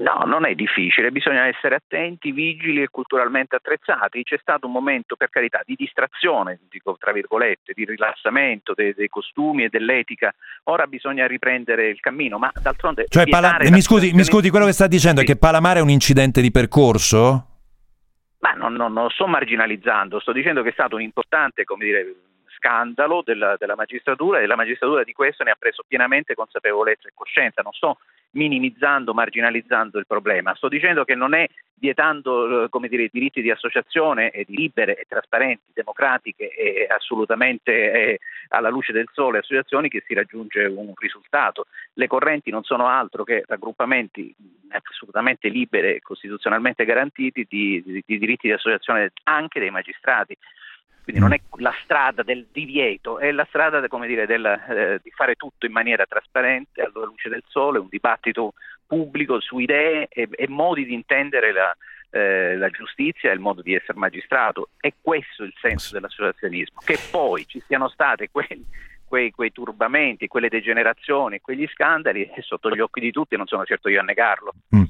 No, 0.00 0.22
non 0.24 0.46
è 0.46 0.54
difficile, 0.54 1.10
bisogna 1.10 1.46
essere 1.46 1.74
attenti, 1.74 2.32
vigili 2.32 2.82
e 2.82 2.88
culturalmente 2.88 3.56
attrezzati. 3.56 4.22
C'è 4.22 4.38
stato 4.40 4.66
un 4.66 4.72
momento, 4.72 5.14
per 5.14 5.28
carità, 5.28 5.60
di 5.64 5.74
distrazione, 5.76 6.60
dico 6.70 6.96
tra 6.98 7.12
virgolette, 7.12 7.74
di 7.74 7.84
rilassamento 7.84 8.72
dei, 8.72 8.94
dei 8.94 9.08
costumi 9.08 9.64
e 9.64 9.68
dell'etica. 9.68 10.34
Ora 10.64 10.86
bisogna 10.86 11.26
riprendere 11.26 11.88
il 11.88 12.00
cammino, 12.00 12.38
ma 12.38 12.50
d'altronde... 12.62 13.04
Cioè, 13.08 13.28
Pala- 13.28 13.58
mi, 13.60 13.82
scusi, 13.82 14.12
mi 14.14 14.24
scusi, 14.24 14.48
quello 14.48 14.64
che 14.64 14.72
sta 14.72 14.86
dicendo 14.86 15.20
sì. 15.20 15.26
è 15.26 15.28
che 15.28 15.36
Palamare 15.36 15.80
è 15.80 15.82
un 15.82 15.90
incidente 15.90 16.40
di 16.40 16.50
percorso? 16.50 17.46
Ma 18.38 18.52
non, 18.52 18.72
non, 18.72 18.94
non 18.94 19.10
sto 19.10 19.26
marginalizzando, 19.26 20.18
sto 20.18 20.32
dicendo 20.32 20.62
che 20.62 20.70
è 20.70 20.72
stato 20.72 20.94
un 20.94 21.02
importante, 21.02 21.64
come 21.64 21.84
dire, 21.84 22.14
scandalo 22.56 23.22
della, 23.22 23.56
della, 23.58 23.74
magistratura 23.74 24.40
e 24.40 24.46
la 24.46 24.56
magistratura 24.56 25.04
di 25.04 25.12
questo 25.12 25.44
ne 25.44 25.50
ha 25.50 25.56
preso 25.58 25.82
pienamente 25.86 26.34
consapevolezza 26.34 27.08
e 27.08 27.12
coscienza. 27.14 27.60
Non 27.60 27.72
sto 27.72 27.98
minimizzando, 28.32 29.12
marginalizzando 29.12 29.98
il 29.98 30.06
problema, 30.06 30.54
sto 30.54 30.68
dicendo 30.68 31.04
che 31.04 31.14
non 31.14 31.34
è 31.34 31.48
vietando 31.74 32.64
eh, 32.64 32.88
dire, 32.88 33.04
i 33.04 33.10
diritti 33.10 33.40
di 33.40 33.50
associazione 33.50 34.30
e 34.30 34.44
di 34.46 34.54
libere 34.54 34.96
e 34.96 35.06
trasparenti, 35.08 35.72
democratiche 35.72 36.50
e 36.50 36.86
assolutamente 36.88 37.72
eh, 37.72 38.20
alla 38.48 38.68
luce 38.68 38.92
del 38.92 39.08
sole 39.12 39.38
associazioni 39.38 39.88
che 39.88 40.04
si 40.06 40.14
raggiunge 40.14 40.64
un 40.66 40.92
risultato. 40.96 41.66
Le 41.94 42.06
correnti 42.06 42.50
non 42.50 42.62
sono 42.64 42.86
altro 42.86 43.24
che 43.24 43.44
raggruppamenti 43.46 44.34
assolutamente 44.68 45.48
liberi 45.48 45.94
e 45.94 46.00
costituzionalmente 46.00 46.84
garantiti 46.84 47.46
di, 47.48 47.82
di, 47.84 48.04
di 48.06 48.18
diritti 48.18 48.46
di 48.46 48.52
associazione 48.52 49.12
anche 49.24 49.58
dei 49.58 49.70
magistrati. 49.70 50.36
Quindi 51.02 51.20
non 51.20 51.32
è 51.32 51.40
la 51.56 51.74
strada 51.82 52.22
del 52.22 52.46
divieto, 52.52 53.18
è 53.18 53.30
la 53.32 53.46
strada 53.48 53.80
dire, 54.06 54.26
del, 54.26 54.44
eh, 54.44 55.00
di 55.02 55.10
fare 55.10 55.34
tutto 55.34 55.66
in 55.66 55.72
maniera 55.72 56.06
trasparente, 56.06 56.82
alla 56.82 57.06
luce 57.06 57.28
del 57.28 57.42
sole, 57.48 57.78
un 57.78 57.88
dibattito 57.88 58.54
pubblico 58.86 59.40
su 59.40 59.58
idee 59.58 60.08
e, 60.08 60.28
e 60.30 60.48
modi 60.48 60.84
di 60.84 60.94
intendere 60.94 61.52
la, 61.52 61.76
eh, 62.10 62.56
la 62.56 62.68
giustizia 62.70 63.30
e 63.30 63.34
il 63.34 63.40
modo 63.40 63.62
di 63.62 63.74
essere 63.74 63.98
magistrato. 63.98 64.70
È 64.76 64.92
questo 65.00 65.44
il 65.44 65.54
senso 65.60 65.94
dell'associazionismo. 65.94 66.80
Che 66.84 66.98
poi 67.10 67.46
ci 67.46 67.62
siano 67.66 67.88
state 67.88 68.30
quelli, 68.30 68.64
quei, 69.04 69.30
quei, 69.30 69.52
turbamenti, 69.52 70.26
quelle 70.26 70.48
degenerazioni, 70.48 71.40
quegli 71.40 71.66
scandali, 71.68 72.24
è 72.24 72.40
sotto 72.40 72.70
gli 72.70 72.80
occhi 72.80 73.00
di 73.00 73.10
tutti, 73.10 73.36
non 73.36 73.46
sono 73.46 73.64
certo 73.64 73.88
io 73.88 74.00
a 74.00 74.04
negarlo. 74.04 74.52
Mm. 74.74 74.84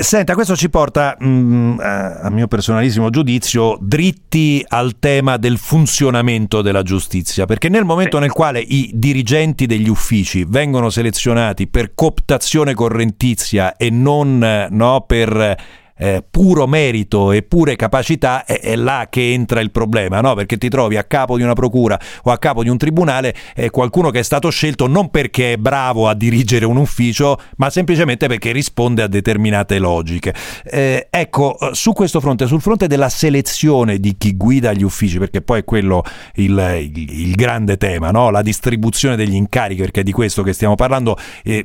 Senta, 0.00 0.34
questo 0.34 0.54
ci 0.54 0.70
porta, 0.70 1.16
mh, 1.18 1.26
mm, 1.26 1.78
a 1.80 2.30
mio 2.30 2.46
personalissimo 2.46 3.10
giudizio, 3.10 3.76
dritti 3.80 4.64
al 4.68 5.00
tema 5.00 5.36
del 5.38 5.58
funzionamento 5.58 6.62
della 6.62 6.82
giustizia, 6.82 7.46
perché 7.46 7.68
nel 7.68 7.84
momento 7.84 8.20
nel 8.20 8.30
quale 8.30 8.60
i 8.60 8.92
dirigenti 8.94 9.66
degli 9.66 9.88
uffici 9.88 10.44
vengono 10.46 10.88
selezionati 10.88 11.66
per 11.66 11.94
cooptazione 11.96 12.74
correntizia 12.74 13.76
e 13.76 13.90
non 13.90 14.68
no, 14.70 15.04
per 15.04 15.56
eh, 15.98 16.24
puro 16.28 16.66
merito 16.66 17.32
e 17.32 17.42
pure 17.42 17.76
capacità, 17.76 18.44
è, 18.44 18.60
è, 18.60 18.76
là 18.76 19.08
che 19.10 19.32
entra 19.32 19.60
il 19.60 19.70
problema, 19.70 20.20
no? 20.20 20.34
perché 20.34 20.56
ti 20.56 20.68
trovi 20.68 20.96
a 20.96 21.04
capo 21.04 21.36
di 21.36 21.42
una 21.42 21.54
procura 21.54 21.98
o 22.22 22.30
a 22.30 22.38
capo 22.38 22.62
di 22.62 22.68
un 22.68 22.78
tribunale 22.78 23.34
eh, 23.54 23.70
qualcuno 23.70 24.10
che 24.10 24.20
è 24.20 24.22
stato 24.22 24.48
scelto 24.50 24.86
non 24.86 25.10
perché 25.10 25.54
è 25.54 25.56
bravo 25.56 26.08
a 26.08 26.14
dirigere 26.14 26.64
un 26.64 26.76
ufficio, 26.76 27.38
ma 27.56 27.68
semplicemente 27.70 28.28
perché 28.28 28.52
risponde 28.52 29.02
a 29.02 29.08
determinate 29.08 29.78
logiche. 29.78 30.34
Eh, 30.64 31.08
ecco, 31.10 31.56
su 31.72 31.92
questo 31.92 32.20
fronte, 32.20 32.46
sul 32.46 32.60
fronte 32.60 32.86
della 32.86 33.08
selezione 33.08 33.98
di 33.98 34.16
chi 34.16 34.36
guida 34.36 34.72
gli 34.72 34.82
uffici, 34.82 35.18
perché 35.18 35.42
poi 35.42 35.60
è 35.60 35.64
quello 35.64 36.04
il, 36.34 36.90
il, 36.94 37.20
il 37.20 37.34
grande 37.34 37.76
tema, 37.76 38.10
no? 38.10 38.30
la 38.30 38.42
distribuzione 38.42 39.16
degli 39.16 39.34
incarichi, 39.34 39.80
perché 39.80 40.00
è 40.00 40.04
di 40.04 40.12
questo 40.12 40.42
che 40.42 40.52
stiamo 40.52 40.76
parlando, 40.76 41.16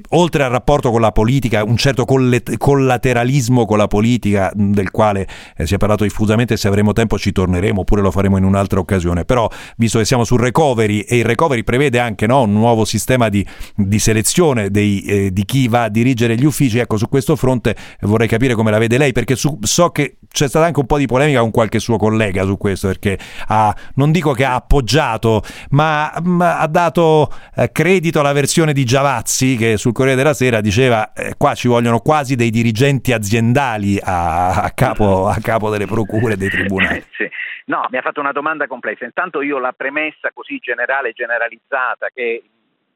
oltre 0.10 0.44
al 0.44 0.50
rapporto 0.50 0.90
con 0.90 1.02
la 1.02 1.12
politica, 1.12 1.64
un 1.64 1.78
certo 1.78 2.06
collateralismo 2.06 3.66
con 3.66 3.78
la 3.78 3.88
politica, 3.88 4.23
politica 4.24 4.52
del 4.56 4.92
quale 4.92 5.28
eh, 5.58 5.68
si 5.68 5.76
è 5.76 5.78
parlato 5.78 6.04
diffusamente, 6.04 6.56
se 6.56 6.68
avremo 6.68 6.94
tempo 6.94 7.18
ci 7.18 7.32
torneremo 7.32 7.82
oppure 7.82 8.02
lo 8.02 8.12
faremo 8.12 8.38
in 8.38 8.46
un'altra 8.46 8.80
occasione, 8.80 9.26
però 9.26 9.50
visto 9.76 10.00
che 10.00 10.06
siamo 10.06 10.24
sul 10.24 10.40
recovery 10.40 11.02
e 11.02 11.18
il 11.18 11.26
recovery 11.26 11.64
prevede 11.64 12.00
anche 12.00 12.26
no, 12.26 12.44
un 12.44 12.54
nuovo 12.54 12.86
sistema 12.86 13.28
di, 13.30 13.46
di 13.76 14.00
selezione 14.00 14.72
dei, 14.72 15.04
eh, 15.04 15.34
di 15.34 15.46
chi 15.46 15.68
va 15.68 15.84
a 15.84 15.90
dirigere 15.90 16.36
gli 16.36 16.46
uffici, 16.46 16.80
ecco 16.80 16.98
su 16.98 17.10
questo 17.10 17.36
fronte 17.36 17.76
vorrei 18.02 18.28
capire 18.28 18.54
come 18.54 18.72
la 18.72 18.78
vede 18.78 18.98
lei 18.98 19.12
perché 19.12 19.36
su, 19.36 19.58
so 19.62 19.90
che 19.90 20.18
c'è 20.34 20.48
stata 20.48 20.66
anche 20.66 20.80
un 20.80 20.88
po' 20.88 20.98
di 20.98 21.06
polemica 21.06 21.42
con 21.42 21.52
qualche 21.52 21.78
suo 21.78 21.98
collega 21.98 22.44
su 22.44 22.58
questo 22.58 22.88
perché 22.88 23.20
ha, 23.48 23.74
non 23.96 24.12
dico 24.12 24.34
che 24.34 24.46
ha 24.46 24.56
appoggiato 24.56 25.44
ma, 25.70 26.12
ma 26.24 26.58
ha 26.60 26.68
dato 26.68 27.30
eh, 27.56 27.72
credito 27.72 28.20
alla 28.20 28.34
versione 28.34 28.74
di 28.74 28.84
Giavazzi 28.84 29.56
che 29.56 29.78
sul 29.78 29.92
Corriere 29.92 30.18
della 30.18 30.34
Sera 30.34 30.60
diceva 30.60 31.14
eh, 31.14 31.36
qua 31.38 31.54
ci 31.54 31.68
vogliono 31.68 32.00
quasi 32.00 32.36
dei 32.36 32.50
dirigenti 32.50 33.14
aziendali 33.14 34.00
a 34.02 34.24
a, 34.64 34.72
capo, 34.74 35.28
a 35.28 35.38
capo, 35.42 35.70
delle 35.70 35.86
procure 35.86 36.34
e 36.34 36.38
dei 36.38 36.50
tribunali. 36.50 37.04
sì. 37.18 37.30
No, 37.66 37.86
mi 37.90 37.98
ha 37.98 38.02
fatto 38.02 38.20
una 38.20 38.32
domanda 38.32 38.68
complessa. 38.68 39.06
Intanto 39.06 39.42
io 39.42 39.60
la 39.60 39.72
premessa 39.72 40.32
così 40.34 40.58
generale, 40.60 41.14
generalizzata, 41.14 42.08
che 42.14 42.44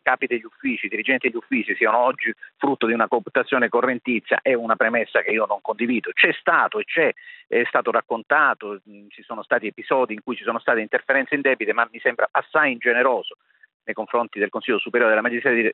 capi 0.07 0.25
degli 0.25 0.45
uffici, 0.45 0.87
dirigenti 0.87 1.27
degli 1.27 1.35
uffici 1.35 1.75
siano 1.75 1.97
oggi 1.97 2.33
frutto 2.55 2.87
di 2.87 2.93
una 2.93 3.09
cooptazione 3.09 3.67
correntizia 3.67 4.39
è 4.41 4.53
una 4.53 4.77
premessa 4.77 5.21
che 5.21 5.31
io 5.31 5.45
non 5.45 5.59
condivido. 5.59 6.11
C'è 6.13 6.31
stato 6.39 6.79
e 6.79 6.85
c'è, 6.85 7.13
è 7.45 7.63
stato 7.67 7.91
raccontato, 7.91 8.79
ci 9.09 9.21
sono 9.23 9.43
stati 9.43 9.67
episodi 9.67 10.13
in 10.13 10.23
cui 10.23 10.37
ci 10.37 10.43
sono 10.45 10.59
state 10.59 10.79
interferenze 10.79 11.35
indebite, 11.35 11.73
ma 11.73 11.85
mi 11.91 11.99
sembra 11.99 12.29
assai 12.31 12.71
ingeneroso 12.71 13.35
nei 13.83 13.93
confronti 13.93 14.39
del 14.39 14.49
Consiglio 14.49 14.79
Superiore 14.79 15.11
della 15.11 15.27
Magistratura, 15.27 15.71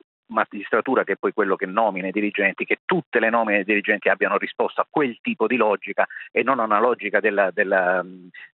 che 1.04 1.12
è 1.12 1.16
poi 1.16 1.32
quello 1.32 1.56
che 1.56 1.66
nomina 1.66 2.08
i 2.08 2.12
dirigenti, 2.12 2.64
che 2.64 2.80
tutte 2.84 3.20
le 3.20 3.30
nomine 3.30 3.58
dei 3.58 3.66
dirigenti 3.66 4.08
abbiano 4.08 4.36
risposto 4.36 4.80
a 4.80 4.86
quel 4.88 5.18
tipo 5.20 5.46
di 5.46 5.56
logica 5.56 6.06
e 6.32 6.42
non 6.42 6.60
a 6.60 6.64
una 6.64 6.80
logica 6.80 7.20
della, 7.20 7.50
della, 7.50 8.04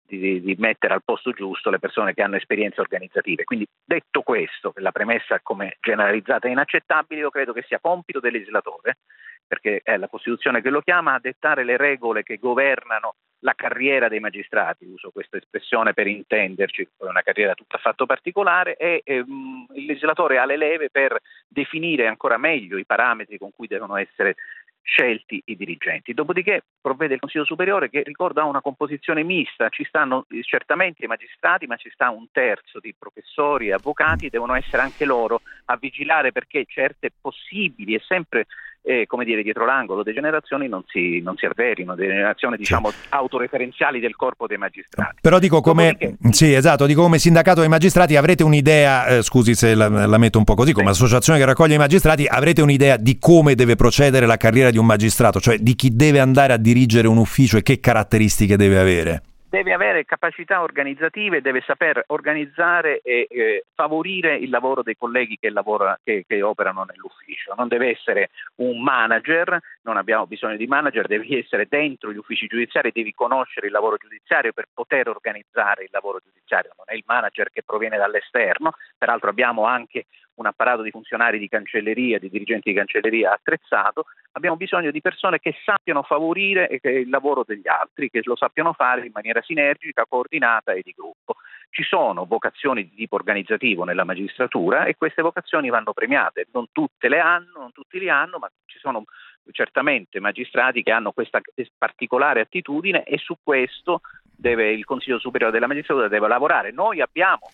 di, 0.02 0.40
di, 0.40 0.56
mettere 0.58 0.94
al 0.94 1.02
posto 1.04 1.32
giusto 1.32 1.70
le 1.70 1.78
persone 1.78 2.14
che 2.14 2.22
hanno 2.22 2.36
esperienze 2.36 2.80
organizzative. 2.80 3.44
Quindi 3.44 3.66
detto 3.84 4.22
questo, 4.22 4.72
la 4.76 4.92
premessa 4.92 5.40
come 5.42 5.76
generalizzata 5.80 6.48
è 6.48 6.50
inaccettabile, 6.50 7.20
io 7.20 7.30
credo 7.30 7.52
che 7.52 7.64
sia 7.66 7.78
compito 7.80 8.20
del 8.20 8.32
legislatore, 8.32 8.98
perché 9.46 9.80
è 9.82 9.96
la 9.96 10.08
Costituzione 10.08 10.60
che 10.60 10.70
lo 10.70 10.80
chiama, 10.80 11.14
a 11.14 11.20
dettare 11.20 11.64
le 11.64 11.76
regole 11.76 12.22
che 12.22 12.38
governano 12.38 13.14
la 13.40 13.54
carriera 13.54 14.08
dei 14.08 14.20
magistrati, 14.20 14.84
uso 14.84 15.10
questa 15.10 15.36
espressione 15.36 15.94
per 15.94 16.06
intenderci, 16.06 16.82
è 16.82 17.04
una 17.04 17.22
carriera 17.22 17.54
tutta 17.54 17.76
affatto 17.76 18.06
particolare, 18.06 18.76
e 18.76 19.02
ehm, 19.04 19.66
il 19.74 19.86
legislatore 19.86 20.38
ha 20.38 20.44
le 20.44 20.56
leve 20.56 20.90
per 20.90 21.18
definire 21.48 22.06
ancora 22.06 22.36
meglio 22.36 22.76
i 22.76 22.84
parametri 22.84 23.38
con 23.38 23.50
cui 23.54 23.66
devono 23.66 23.96
essere 23.96 24.36
scelti 24.82 25.40
i 25.46 25.56
dirigenti. 25.56 26.14
Dopodiché 26.14 26.64
provvede 26.80 27.14
il 27.14 27.20
Consiglio 27.20 27.44
Superiore 27.44 27.90
che 27.90 28.02
ricorda 28.02 28.44
una 28.44 28.60
composizione 28.60 29.22
mista, 29.22 29.68
ci 29.68 29.84
stanno 29.84 30.26
certamente 30.42 31.04
i 31.04 31.08
magistrati, 31.08 31.66
ma 31.66 31.76
ci 31.76 31.90
sta 31.90 32.10
un 32.10 32.26
terzo 32.32 32.80
di 32.80 32.94
professori 32.98 33.68
e 33.68 33.72
avvocati, 33.72 34.30
devono 34.30 34.54
essere 34.54 34.82
anche 34.82 35.04
loro 35.04 35.42
a 35.66 35.76
vigilare 35.76 36.32
perché 36.32 36.64
certe 36.66 37.10
possibili 37.20 37.94
e 37.94 38.00
sempre 38.00 38.46
e 38.82 39.06
come 39.06 39.24
dire 39.24 39.42
dietro 39.42 39.66
l'angolo 39.66 40.02
degenerazioni 40.02 40.68
non 40.68 40.82
si, 40.86 41.20
non 41.20 41.36
si 41.36 41.46
avverino, 41.46 41.94
degenerazioni 41.94 42.56
diciamo 42.56 42.90
autoreferenziali 43.10 44.00
del 44.00 44.16
corpo 44.16 44.46
dei 44.46 44.56
magistrati. 44.56 45.18
Però 45.20 45.38
dico 45.38 45.60
come, 45.60 45.96
sì, 46.30 46.52
esatto, 46.52 46.86
dico 46.86 47.02
come 47.02 47.18
sindacato 47.18 47.60
dei 47.60 47.68
magistrati 47.68 48.16
avrete 48.16 48.42
un'idea, 48.42 49.06
eh, 49.06 49.22
scusi 49.22 49.54
se 49.54 49.74
la, 49.74 49.88
la, 49.88 50.18
metto 50.18 50.38
un 50.38 50.44
po' 50.44 50.54
così, 50.54 50.72
come 50.72 50.86
sì. 50.86 51.02
associazione 51.02 51.38
che 51.38 51.44
raccoglie 51.44 51.74
i 51.74 51.78
magistrati, 51.78 52.26
avrete 52.26 52.62
un'idea 52.62 52.96
di 52.96 53.18
come 53.18 53.54
deve 53.54 53.76
procedere 53.76 54.26
la 54.26 54.36
carriera 54.36 54.70
di 54.70 54.78
un 54.78 54.86
magistrato, 54.86 55.40
cioè 55.40 55.58
di 55.58 55.74
chi 55.74 55.94
deve 55.94 56.20
andare 56.20 56.52
a 56.52 56.56
dirigere 56.56 57.08
un 57.08 57.18
ufficio 57.18 57.58
e 57.58 57.62
che 57.62 57.80
caratteristiche 57.80 58.56
deve 58.56 58.78
avere? 58.78 59.22
Deve 59.50 59.72
avere 59.72 60.04
capacità 60.04 60.62
organizzative, 60.62 61.40
deve 61.40 61.60
saper 61.66 62.04
organizzare 62.06 63.00
e 63.02 63.26
eh, 63.28 63.64
favorire 63.74 64.36
il 64.36 64.48
lavoro 64.48 64.82
dei 64.82 64.96
colleghi 64.96 65.36
che, 65.38 65.50
lavora, 65.50 65.98
che, 66.04 66.24
che, 66.26 66.40
operano 66.40 66.84
nell'ufficio. 66.84 67.54
Non 67.56 67.66
deve 67.66 67.90
essere 67.90 68.30
un 68.56 68.80
manager, 68.80 69.58
non 69.82 69.96
abbiamo 69.96 70.28
bisogno 70.28 70.56
di 70.56 70.68
manager, 70.68 71.08
devi 71.08 71.36
essere 71.36 71.66
dentro 71.68 72.12
gli 72.12 72.16
uffici 72.16 72.46
giudiziari, 72.46 72.92
devi 72.92 73.12
conoscere 73.12 73.66
il 73.66 73.72
lavoro 73.72 73.96
giudiziario 73.96 74.52
per 74.52 74.68
poter 74.72 75.08
organizzare 75.08 75.82
il 75.82 75.90
lavoro 75.90 76.20
giudiziario, 76.24 76.70
non 76.76 76.86
è 76.86 76.94
il 76.94 77.04
manager 77.04 77.50
che 77.50 77.64
proviene 77.64 77.96
dall'esterno, 77.96 78.74
peraltro 78.96 79.30
abbiamo 79.30 79.64
anche 79.64 80.06
un 80.40 80.46
apparato 80.46 80.82
di 80.82 80.90
funzionari 80.90 81.38
di 81.38 81.48
cancelleria, 81.48 82.18
di 82.18 82.30
dirigenti 82.30 82.70
di 82.70 82.76
cancelleria 82.76 83.32
attrezzato, 83.32 84.06
abbiamo 84.32 84.56
bisogno 84.56 84.90
di 84.90 85.00
persone 85.00 85.38
che 85.38 85.54
sappiano 85.64 86.02
favorire 86.02 86.80
il 86.82 87.08
lavoro 87.08 87.44
degli 87.46 87.68
altri, 87.68 88.10
che 88.10 88.22
lo 88.24 88.36
sappiano 88.36 88.72
fare 88.72 89.04
in 89.04 89.12
maniera 89.12 89.42
sinergica, 89.42 90.06
coordinata 90.08 90.72
e 90.72 90.80
di 90.82 90.94
gruppo. 90.96 91.36
Ci 91.68 91.82
sono 91.84 92.24
vocazioni 92.24 92.88
di 92.88 92.94
tipo 92.96 93.14
organizzativo 93.14 93.84
nella 93.84 94.04
magistratura 94.04 94.86
e 94.86 94.96
queste 94.96 95.22
vocazioni 95.22 95.68
vanno 95.68 95.92
premiate, 95.92 96.46
non 96.52 96.66
tutte 96.72 97.08
le 97.08 97.20
hanno, 97.20 97.60
non 97.60 97.72
tutti 97.72 97.98
li 97.98 98.08
hanno, 98.08 98.38
ma 98.38 98.50
ci 98.64 98.78
sono 98.78 99.04
certamente 99.52 100.20
magistrati 100.20 100.82
che 100.82 100.90
hanno 100.90 101.12
questa 101.12 101.40
particolare 101.76 102.40
attitudine 102.40 103.04
e 103.04 103.18
su 103.18 103.36
questo 103.42 104.00
deve, 104.22 104.72
il 104.72 104.84
Consiglio 104.84 105.18
Superiore 105.18 105.52
della 105.52 105.66
Magistratura 105.66 106.08
deve 106.08 106.28
lavorare. 106.28 106.72
Noi 106.72 107.00
abbiamo 107.00 107.50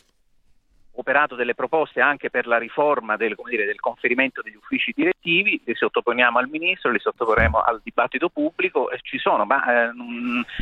operato 0.97 1.35
delle 1.35 1.55
proposte 1.55 2.01
anche 2.01 2.31
per 2.31 2.47
la 2.47 2.59
riforma 2.59 3.17
del, 3.17 3.35
dire, 3.49 3.65
del, 3.65 3.81
conferimento 3.81 4.43
degli 4.43 4.57
uffici 4.57 4.93
direttivi, 4.95 5.61
li 5.65 5.75
sottoponiamo 5.75 6.39
al 6.39 6.49
Ministro, 6.49 6.91
li 6.91 6.99
sottoporremo 6.99 7.61
al 7.61 7.81
dibattito 7.83 8.29
pubblico, 8.29 8.91
eh, 8.91 8.99
ci 9.03 9.19
sono, 9.19 9.45
ma... 9.45 9.63
Eh, 9.65 9.93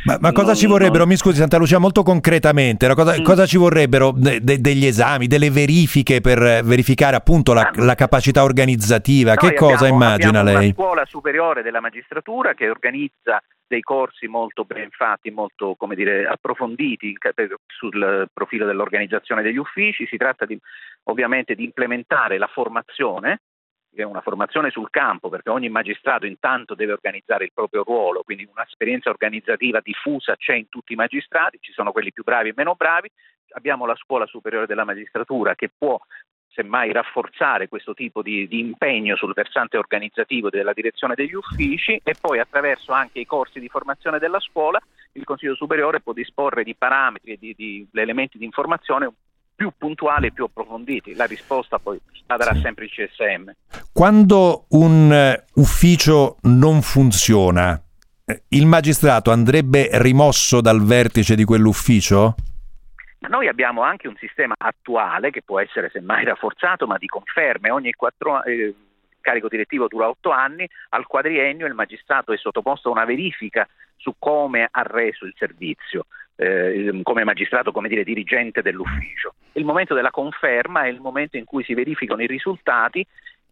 ma, 0.05 0.17
ma 0.19 0.31
cosa 0.31 0.47
non, 0.47 0.55
ci 0.55 0.67
vorrebbero, 0.67 0.99
non... 0.99 1.09
mi 1.09 1.15
scusi 1.15 1.37
Santa 1.37 1.57
Lucia, 1.57 1.77
molto 1.77 2.03
concretamente, 2.03 2.93
cosa, 2.93 3.19
mm. 3.19 3.23
cosa 3.23 3.45
ci 3.45 3.57
vorrebbero 3.57 4.11
de, 4.11 4.41
de, 4.41 4.59
degli 4.59 4.85
esami, 4.85 5.27
delle 5.27 5.49
verifiche 5.49 6.21
per 6.21 6.63
verificare 6.63 7.15
appunto 7.15 7.53
la, 7.53 7.61
ah, 7.61 7.83
la 7.83 7.95
capacità 7.95 8.43
organizzativa? 8.43 9.35
Che 9.35 9.53
cosa 9.53 9.87
immagina 9.87 10.39
abbiamo 10.39 10.59
lei? 10.59 10.65
Una 10.65 10.73
scuola 10.73 11.05
superiore 11.05 11.61
della 11.61 11.79
magistratura 11.79 12.53
che 12.53 12.69
organizza 12.69 13.41
dei 13.67 13.81
corsi 13.81 14.27
molto 14.27 14.63
ben 14.63 14.89
fatti, 14.91 15.31
molto 15.31 15.75
dire, 15.93 16.27
approfonditi 16.27 17.15
sul 17.67 18.29
profilo 18.31 18.65
dell'organizzazione 18.65 19.41
degli 19.41 19.57
uffici. 19.57 20.05
Si 20.05 20.17
tratta 20.17 20.45
di, 20.45 20.59
ovviamente 21.03 21.55
di 21.55 21.63
implementare 21.63 22.37
la 22.37 22.47
formazione, 22.47 23.41
che 23.95 24.01
è 24.01 24.05
una 24.05 24.21
formazione 24.21 24.69
sul 24.71 24.89
campo, 24.89 25.29
perché 25.29 25.49
ogni 25.49 25.69
magistrato 25.69 26.25
intanto 26.25 26.75
deve 26.75 26.91
organizzare 26.91 27.45
il 27.45 27.51
proprio 27.53 27.83
ruolo, 27.83 28.23
quindi 28.23 28.47
un'esperienza 28.51 29.09
organizzativa 29.09 29.79
diffusa 29.79 30.35
c'è 30.35 30.53
in 30.53 30.69
tutti 30.69 30.93
i 30.93 30.97
magistrati, 30.97 31.59
ci 31.61 31.71
sono 31.71 31.91
quelli 31.91 32.11
più 32.11 32.23
bravi 32.23 32.49
e 32.49 32.53
meno 32.55 32.75
bravi. 32.75 33.09
Abbiamo 33.49 33.85
la 33.85 33.95
scuola 33.95 34.25
superiore 34.25 34.65
della 34.65 34.83
magistratura 34.83 35.55
che 35.55 35.69
può 35.75 35.97
semmai 36.55 36.91
rafforzare 36.93 37.67
questo 37.67 37.93
tipo 37.93 38.21
di, 38.21 38.47
di, 38.47 38.59
impegno 38.59 39.15
sul 39.15 39.33
versante 39.33 39.77
organizzativo 39.77 40.49
della 40.49 40.73
direzione 40.73 41.13
degli 41.13 41.33
uffici 41.33 41.99
e 42.01 42.15
poi 42.19 42.39
attraverso 42.39 42.93
anche 42.93 43.19
i 43.19 43.25
corsi 43.25 43.59
di 43.59 43.67
formazione 43.67 44.17
della 44.17 44.39
scuola 44.39 44.81
il 45.13 45.23
Consiglio 45.23 45.55
Superiore 45.55 46.01
può 46.01 46.13
disporre 46.13 46.63
di 46.63 46.75
parametri 46.75 47.33
e 47.33 47.37
di, 47.39 47.53
di 47.55 47.87
elementi 47.93 48.37
di 48.37 48.45
informazione 48.45 49.09
più 49.55 49.71
puntuali 49.77 50.27
e 50.27 50.31
più 50.31 50.43
approfonditi. 50.43 51.15
La 51.15 51.25
risposta 51.25 51.79
poi 51.79 51.99
la 52.27 52.35
darà 52.35 52.53
sempre 52.55 52.85
il 52.85 52.91
CSM. 52.91 53.51
Quando 53.93 54.65
un 54.69 55.11
eh, 55.11 55.45
ufficio 55.55 56.37
non 56.43 56.81
funziona, 56.81 57.81
eh, 58.25 58.43
il 58.49 58.65
magistrato 58.65 59.31
andrebbe 59.31 59.87
rimosso 59.93 60.59
dal 60.59 60.83
vertice 60.83 61.35
di 61.35 61.45
quell'ufficio? 61.45 62.35
Noi 63.19 63.47
abbiamo 63.47 63.81
anche 63.81 64.07
un 64.07 64.15
sistema 64.17 64.53
attuale 64.57 65.31
che 65.31 65.41
può 65.41 65.59
essere 65.59 65.89
semmai 65.89 66.25
rafforzato, 66.25 66.85
ma 66.85 66.97
di 66.97 67.07
conferme. 67.07 67.71
Ogni 67.71 67.91
quattro 67.93 68.43
eh, 68.43 68.73
carico 69.19 69.47
direttivo 69.47 69.87
dura 69.87 70.07
otto 70.07 70.29
anni, 70.29 70.69
al 70.89 71.07
quadriennio 71.07 71.65
il 71.65 71.73
magistrato 71.73 72.31
è 72.31 72.37
sottoposto 72.37 72.89
a 72.89 72.91
una 72.91 73.05
verifica 73.05 73.67
su 73.95 74.13
come 74.19 74.67
ha 74.69 74.81
reso 74.83 75.25
il 75.25 75.33
servizio. 75.35 76.05
Eh, 76.37 76.99
come 77.03 77.23
magistrato, 77.23 77.71
come 77.71 77.87
dire, 77.87 78.03
dirigente 78.03 78.61
dell'ufficio. 78.61 79.35
Il 79.53 79.63
momento 79.63 79.93
della 79.93 80.11
conferma 80.11 80.83
è 80.83 80.87
il 80.87 80.99
momento 80.99 81.37
in 81.37 81.45
cui 81.45 81.63
si 81.63 81.73
verificano 81.73 82.21
i 82.21 82.27
risultati 82.27 83.05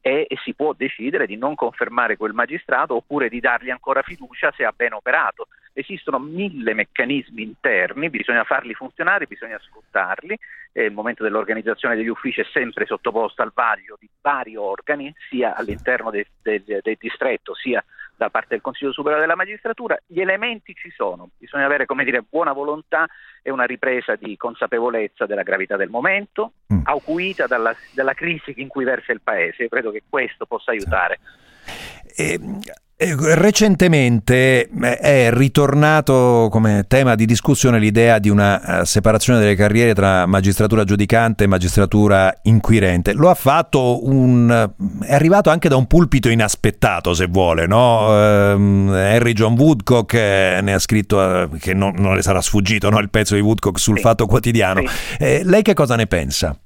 e, 0.05 0.25
e, 0.27 0.37
si 0.43 0.53
può 0.53 0.73
decidere 0.73 1.25
di 1.25 1.37
non 1.37 1.55
confermare 1.55 2.17
quel 2.17 2.33
magistrato 2.33 2.95
oppure 2.95 3.29
di 3.29 3.39
dargli 3.39 3.69
ancora 3.69 4.01
fiducia 4.01 4.51
se 4.53 4.65
ha 4.65 4.73
ben 4.75 4.91
operato. 4.91 5.47
Esistono 5.71 6.19
mille 6.19 6.73
meccanismi 6.73 7.41
interni, 7.41 8.09
bisogna 8.09 8.43
farli 8.43 8.73
funzionare, 8.73 9.27
bisogna 9.27 9.57
sfruttarli. 9.57 10.37
E 10.73 10.83
il 10.83 10.91
momento 10.91 11.23
dell'organizzazione 11.23 11.95
degli 11.95 12.09
uffici 12.09 12.41
è 12.41 12.45
sempre 12.51 12.85
sottoposto 12.85 13.43
al 13.43 13.53
vaglio 13.55 13.95
di 13.97 14.09
vari 14.21 14.57
organi, 14.57 15.13
sia 15.29 15.55
all'interno 15.55 16.11
del, 16.11 16.25
del, 16.41 16.63
del 16.63 16.97
distretto, 16.99 17.55
sia 17.55 17.81
da 18.15 18.29
parte 18.29 18.49
del 18.49 18.61
Consiglio 18.61 18.91
Superiore 18.91 19.21
della 19.21 19.35
Magistratura, 19.35 19.97
gli 20.05 20.19
elementi 20.19 20.73
ci 20.75 20.91
sono, 20.91 21.29
bisogna 21.37 21.65
avere 21.65 21.85
dire, 22.03 22.21
buona 22.21 22.51
volontà 22.51 23.07
e 23.43 23.51
una 23.51 23.65
ripresa 23.65 24.15
di 24.15 24.35
consapevolezza 24.37 25.27
della 25.27 25.43
gravità 25.43 25.75
del 25.75 25.89
momento, 25.89 26.53
mm. 26.73 26.79
acuita 26.85 27.45
dalla, 27.45 27.75
dalla, 27.91 28.13
crisi 28.13 28.53
in 28.57 28.69
cui 28.69 28.85
versa 28.85 29.11
il 29.11 29.21
Paese. 29.21 29.63
Io 29.63 29.69
credo 29.69 29.91
che 29.91 30.01
questo 30.09 30.45
possa 30.45 30.71
aiutare. 30.71 31.19
E, 32.15 32.33
eh, 32.33 32.39
recentemente 33.15 34.69
eh, 34.69 34.97
è 34.97 35.29
ritornato 35.31 36.47
come 36.51 36.85
tema 36.87 37.15
di 37.15 37.25
discussione 37.25 37.79
l'idea 37.79 38.19
di 38.19 38.29
una 38.29 38.81
eh, 38.81 38.85
separazione 38.85 39.39
delle 39.39 39.55
carriere 39.55 39.93
tra 39.93 40.25
magistratura 40.25 40.83
giudicante 40.83 41.43
e 41.43 41.47
magistratura 41.47 42.33
inquirente. 42.43 43.13
Lo 43.13 43.29
ha 43.29 43.33
fatto 43.33 44.07
un... 44.07 44.69
è 45.01 45.13
arrivato 45.13 45.49
anche 45.49 45.69
da 45.69 45.75
un 45.75 45.87
pulpito 45.87 46.29
inaspettato, 46.29 47.13
se 47.13 47.27
vuole, 47.27 47.67
no? 47.67 48.11
Henry 48.13 49.33
John 49.33 49.55
Woodcock 49.57 50.13
ne 50.13 50.73
ha 50.73 50.79
scritto, 50.79 51.49
che 51.59 51.73
non, 51.73 51.93
non 51.97 52.15
le 52.15 52.21
sarà 52.21 52.41
sfuggito, 52.41 52.89
no? 52.89 52.99
il 52.99 53.09
pezzo 53.09 53.35
di 53.35 53.41
Woodcock 53.41 53.79
sul 53.79 53.97
sì. 53.97 54.01
Fatto 54.01 54.25
Quotidiano. 54.25 54.81
Sì. 55.17 55.43
lei 55.43 55.61
che 55.61 55.73
cosa 55.73 55.95
ne 55.95 56.07
pensa? 56.07 56.57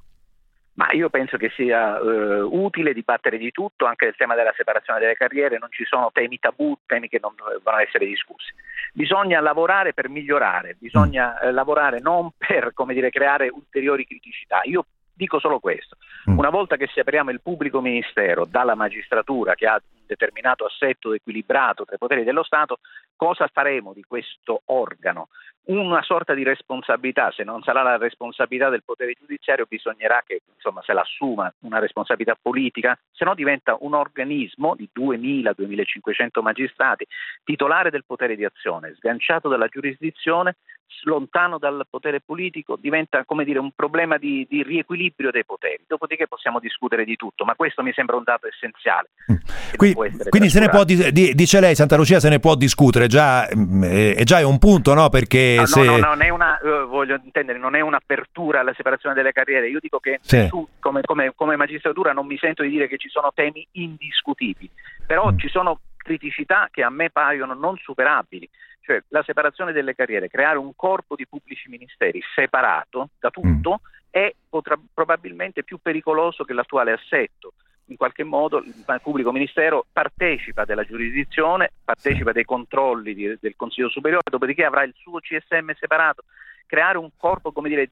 Ma 0.78 0.92
io 0.92 1.10
penso 1.10 1.38
che 1.38 1.50
sia 1.56 1.98
eh, 1.98 2.40
utile 2.40 2.94
dibattere 2.94 3.40
di 3.40 3.50
tutto, 3.50 3.86
anche 3.86 4.06
del 4.06 4.16
tema 4.16 4.36
della 4.36 4.54
separazione 4.56 5.00
delle 5.00 5.16
carriere, 5.16 5.58
non 5.58 5.72
ci 5.72 5.84
sono 5.86 6.12
temi 6.14 6.38
tabù, 6.38 6.78
temi 6.86 7.10
che 7.10 7.18
non 7.20 7.34
devono 7.36 7.80
essere 7.80 8.06
discussi. 8.06 8.54
Bisogna 8.94 9.40
lavorare 9.40 9.94
per 9.94 10.08
migliorare, 10.08 10.76
bisogna 10.78 11.40
eh, 11.40 11.52
lavorare 11.52 12.00
non 12.00 12.30
per 12.38 12.74
dire, 12.90 13.10
creare 13.10 13.50
ulteriori 13.50 14.06
criticità. 14.06 14.62
Io 14.66 14.86
Dico 15.18 15.40
solo 15.40 15.58
questo. 15.58 15.98
Mm. 16.30 16.38
Una 16.38 16.52
volta 16.52 16.76
che 16.76 16.88
separiamo 16.94 17.32
il 17.32 17.42
pubblico 17.42 17.82
ministero 17.82 18.46
dalla 18.46 18.76
magistratura 18.76 19.56
che 19.56 19.66
ha 19.66 19.74
un 19.74 20.06
determinato 20.06 20.66
assetto 20.66 21.12
equilibrato 21.12 21.86
tra 21.86 21.96
i 21.96 21.98
poteri 21.98 22.24
dello 22.24 22.44
Stato, 22.44 22.78
cosa 23.16 23.50
faremo 23.52 23.94
di 23.94 24.04
questo 24.08 24.62
organo? 24.66 25.30
Una 25.70 26.04
sorta 26.04 26.36
di 26.36 26.44
responsabilità, 26.44 27.32
se 27.32 27.44
non 27.44 27.62
sarà 27.64 27.82
la 27.82 27.98
responsabilità 27.98 28.70
del 28.70 28.84
potere 28.86 29.14
giudiziario 29.20 29.66
bisognerà 29.68 30.24
che 30.26 30.42
insomma, 30.56 30.82
se 30.84 30.94
l'assuma 30.94 31.52
una 31.62 31.80
responsabilità 31.80 32.38
politica, 32.40 32.98
se 33.12 33.26
no 33.26 33.34
diventa 33.34 33.76
un 33.80 33.96
organismo 33.96 34.76
di 34.76 34.88
2.000-2.500 34.98 36.42
magistrati, 36.42 37.06
titolare 37.44 37.90
del 37.90 38.06
potere 38.06 38.36
di 38.36 38.46
azione, 38.46 38.94
sganciato 38.96 39.50
dalla 39.50 39.68
giurisdizione, 39.68 40.56
lontano 41.04 41.58
dal 41.58 41.86
potere 41.90 42.22
politico, 42.22 42.78
diventa 42.80 43.24
come 43.26 43.44
dire, 43.44 43.60
un 43.60 43.72
problema 43.76 44.18
di, 44.18 44.46
di 44.50 44.64
riequilibrio 44.64 45.32
dei 45.32 45.46
poteri. 45.46 45.84
Dopodiché 45.88 46.28
possiamo 46.28 46.60
discutere 46.60 47.06
di 47.06 47.16
tutto, 47.16 47.46
ma 47.46 47.56
questo 47.56 47.84
mi 47.84 47.92
sembra 47.94 48.16
un 48.16 48.24
dato 48.24 48.48
essenziale. 48.48 49.10
Mm. 49.32 49.36
Qui, 49.76 49.94
quindi 50.30 50.50
se 50.50 50.60
ne 50.60 50.70
può, 50.70 50.84
dice 50.84 51.60
lei, 51.60 51.76
Santa 51.76 51.96
Lucia, 51.96 52.20
se 52.20 52.30
ne 52.30 52.40
può 52.40 52.56
discutere, 52.56 53.08
già, 53.08 53.48
è, 53.48 54.24
già 54.24 54.40
è 54.40 54.44
un 54.44 54.60
punto, 54.60 54.94
no? 54.94 55.10
Perché 55.10 55.56
no, 55.60 55.66
se... 55.66 55.84
no, 55.84 55.98
no, 55.98 56.08
non 56.08 56.22
è 56.22 56.30
una, 56.30 56.60
uh, 56.62 56.88
voglio 56.88 57.20
intendere, 57.24 57.60
non 57.60 57.76
è 57.76 57.82
un'apertura 57.82 58.62
alla 58.62 58.74
separazione 58.76 59.16
delle 59.16 59.32
carriere. 59.32 59.70
Io 59.70 59.80
dico 59.80 60.00
che 60.00 60.20
sì. 60.22 60.48
su, 60.48 60.68
come, 60.80 61.02
come, 61.02 61.34
come, 61.36 61.56
magistratura 61.56 62.14
non 62.14 62.26
mi 62.26 62.38
sento 62.38 62.64
di 62.64 62.70
dire 62.70 62.88
che 62.88 62.98
ci 62.98 63.10
sono 63.10 63.32
temi 63.34 63.66
indiscutibili, 63.74 64.70
però 65.06 65.32
mm. 65.32 65.38
ci 65.38 65.50
sono 65.50 65.80
criticità 66.08 66.70
che 66.72 66.84
a 66.84 66.90
me 66.90 67.10
paiono 67.10 67.54
non 67.54 67.76
superabili 67.78 68.50
cioè 68.88 69.04
la 69.10 69.22
separazione 69.24 69.74
delle 69.74 69.94
carriere, 69.94 70.30
creare 70.30 70.58
un 70.58 70.72
corpo 70.74 71.16
di 71.16 71.28
pubblici 71.28 71.68
ministeri 71.68 72.22
separato 72.34 73.10
da 73.20 73.30
tutto 73.30 73.82
mm. 73.82 74.10
è 74.10 74.34
potrà, 74.48 74.80
probabilmente 74.94 75.66
più 75.66 75.80
pericoloso 75.82 76.46
che 76.46 76.54
l'attuale 76.54 76.94
assetto. 76.94 77.52
In 77.90 77.98
qualche 77.98 78.24
modo 78.24 78.60
il 78.60 78.74
pubblico 79.02 79.32
ministero 79.34 79.86
partecipa 79.92 80.64
della 80.64 80.86
giurisdizione, 80.86 81.72
partecipa 81.84 82.32
dei 82.32 82.46
controlli 82.46 83.14
di, 83.14 83.38
del 83.40 83.56
Consiglio 83.58 83.90
Superiore, 83.90 84.24
dopodiché 84.30 84.64
avrà 84.64 84.84
il 84.84 84.94
suo 84.96 85.20
CSM 85.20 85.72
separato. 85.78 86.24
Creare 86.66 86.98
un 86.98 87.10
corpo, 87.18 87.52
come 87.52 87.70
dire, 87.70 87.90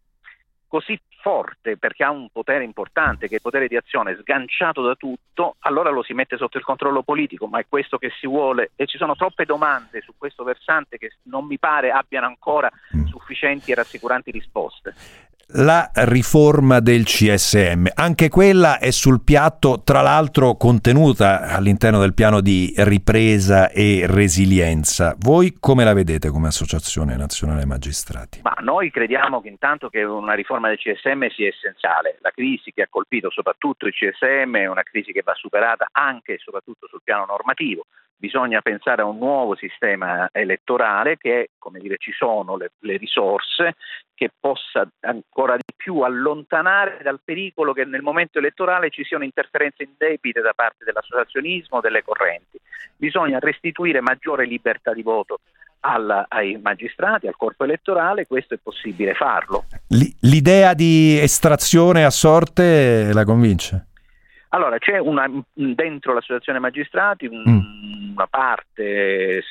così 0.68 1.00
forte 1.22 1.78
perché 1.78 2.04
ha 2.04 2.12
un 2.12 2.30
potere 2.32 2.64
importante 2.64 3.28
che 3.28 3.34
è 3.34 3.36
il 3.36 3.42
potere 3.42 3.68
di 3.68 3.76
azione 3.76 4.16
sganciato 4.16 4.84
da 4.84 4.94
tutto, 4.96 5.56
allora 5.60 5.90
lo 5.90 6.04
si 6.04 6.14
mette 6.14 6.38
sotto 6.38 6.58
il 6.58 6.64
controllo 6.64 7.02
politico, 7.02 7.48
ma 7.48 7.60
è 7.60 7.66
questo 7.68 7.98
che 7.98 8.12
si 8.20 8.28
vuole 8.28 8.72
e 8.76 8.86
ci 8.86 8.98
sono 8.98 9.16
troppe 9.16 9.46
domande 9.46 10.02
su 10.02 10.14
questo 10.18 10.44
versante 10.44 10.98
che 10.98 11.14
non 11.24 11.46
mi 11.46 11.58
pare 11.58 11.90
abbiano 11.90 12.28
ancora 12.28 12.70
mm. 12.96 13.06
sufficienti 13.06 13.72
e 13.72 13.76
rassicuranti 13.76 14.30
risposte 14.30 14.94
la 15.50 15.90
riforma 15.94 16.80
del 16.80 17.04
CSM. 17.04 17.88
Anche 17.94 18.30
quella 18.30 18.80
è 18.80 18.92
sul 18.92 19.22
piatto, 19.24 19.82
tra 19.84 20.02
l'altro 20.02 20.56
contenuta 20.56 21.42
all'interno 21.56 22.00
del 22.00 22.14
piano 22.14 22.42
di 22.42 22.74
ripresa 22.78 23.70
e 23.70 24.06
resilienza. 24.08 25.16
Voi 25.20 25.56
come 25.60 25.84
la 25.84 25.94
vedete 25.94 26.30
come 26.30 26.48
Associazione 26.48 27.16
Nazionale 27.16 27.66
Magistrati? 27.66 28.42
Ma 28.44 28.56
noi 28.62 28.90
crediamo 28.90 29.42
che 29.42 29.50
intanto 29.50 29.90
che 29.90 30.04
una 30.04 30.34
riforma 30.34 30.68
del 30.68 30.78
CSM 30.78 31.28
sia 31.30 31.48
essenziale. 31.48 32.18
La 32.22 32.32
crisi 32.32 32.72
che 32.74 32.82
ha 32.82 32.88
colpito 32.90 33.30
soprattutto 33.30 33.86
il 33.86 33.94
CSM 33.94 34.56
è 34.56 34.68
una 34.68 34.84
crisi 34.84 35.12
che 35.12 35.22
va 35.24 35.34
superata 35.36 35.88
anche 35.92 36.34
e 36.34 36.38
soprattutto 36.40 36.88
sul 36.88 37.02
piano 37.04 37.26
normativo 37.26 37.86
bisogna 38.18 38.62
pensare 38.62 39.02
a 39.02 39.06
un 39.06 39.18
nuovo 39.18 39.56
sistema 39.56 40.30
elettorale 40.32 41.18
che, 41.18 41.52
come 41.58 41.80
dire, 41.80 41.98
ci 41.98 42.12
sono 42.12 42.56
le, 42.58 42.72
le, 42.80 42.98
risorse, 42.98 43.76
che 44.16 44.32
possa 44.40 44.88
ancora 45.02 45.56
di 45.56 45.74
più 45.76 46.00
allontanare 46.00 47.00
dal 47.04 47.20
pericolo 47.24 47.74
che 47.74 47.86
nel 47.86 48.02
momento 48.02 48.40
elettorale 48.40 48.90
ci 48.90 49.04
siano 49.04 49.24
interferenze 49.24 49.84
indebite 49.84 50.42
da 50.42 50.54
parte 50.54 50.86
dell'associazionismo 50.86 51.78
o 51.78 51.82
delle 51.82 52.02
correnti. 52.02 52.58
Bisogna 52.96 53.40
restituire 53.40 54.02
maggiore 54.02 54.46
libertà 54.46 54.94
di 54.94 55.04
voto 55.04 55.42
alla, 55.82 56.26
ai 56.28 56.60
magistrati, 56.62 57.28
al 57.28 57.36
corpo 57.36 57.64
elettorale, 57.64 58.26
questo 58.26 58.56
è 58.56 58.58
possibile 58.62 59.14
farlo. 59.14 59.66
L'idea 60.22 60.74
di 60.74 61.20
estrazione 61.20 62.04
a 62.06 62.10
sorte 62.10 63.12
la 63.14 63.24
convince? 63.24 63.88
Allora, 64.50 64.78
c'è 64.78 64.98
una, 64.98 65.30
dentro 65.54 66.14
l'associazione 66.14 66.60
magistrati 66.60 67.28
un, 67.28 67.44
mm. 67.46 68.12
una 68.14 68.28
parte, 68.28 69.44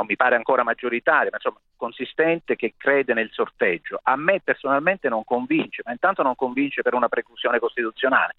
non 0.00 0.06
mi 0.08 0.16
pare 0.16 0.34
ancora 0.34 0.62
maggioritaria, 0.62 1.28
ma 1.30 1.36
insomma 1.36 1.60
consistente 1.76 2.56
che 2.56 2.74
crede 2.76 3.14
nel 3.14 3.30
sorteggio. 3.32 4.00
A 4.02 4.16
me 4.16 4.40
personalmente 4.42 5.08
non 5.08 5.24
convince, 5.24 5.82
ma 5.84 5.92
intanto 5.92 6.22
non 6.22 6.34
convince 6.34 6.82
per 6.82 6.94
una 6.94 7.08
preclusione 7.08 7.58
costituzionale. 7.58 8.36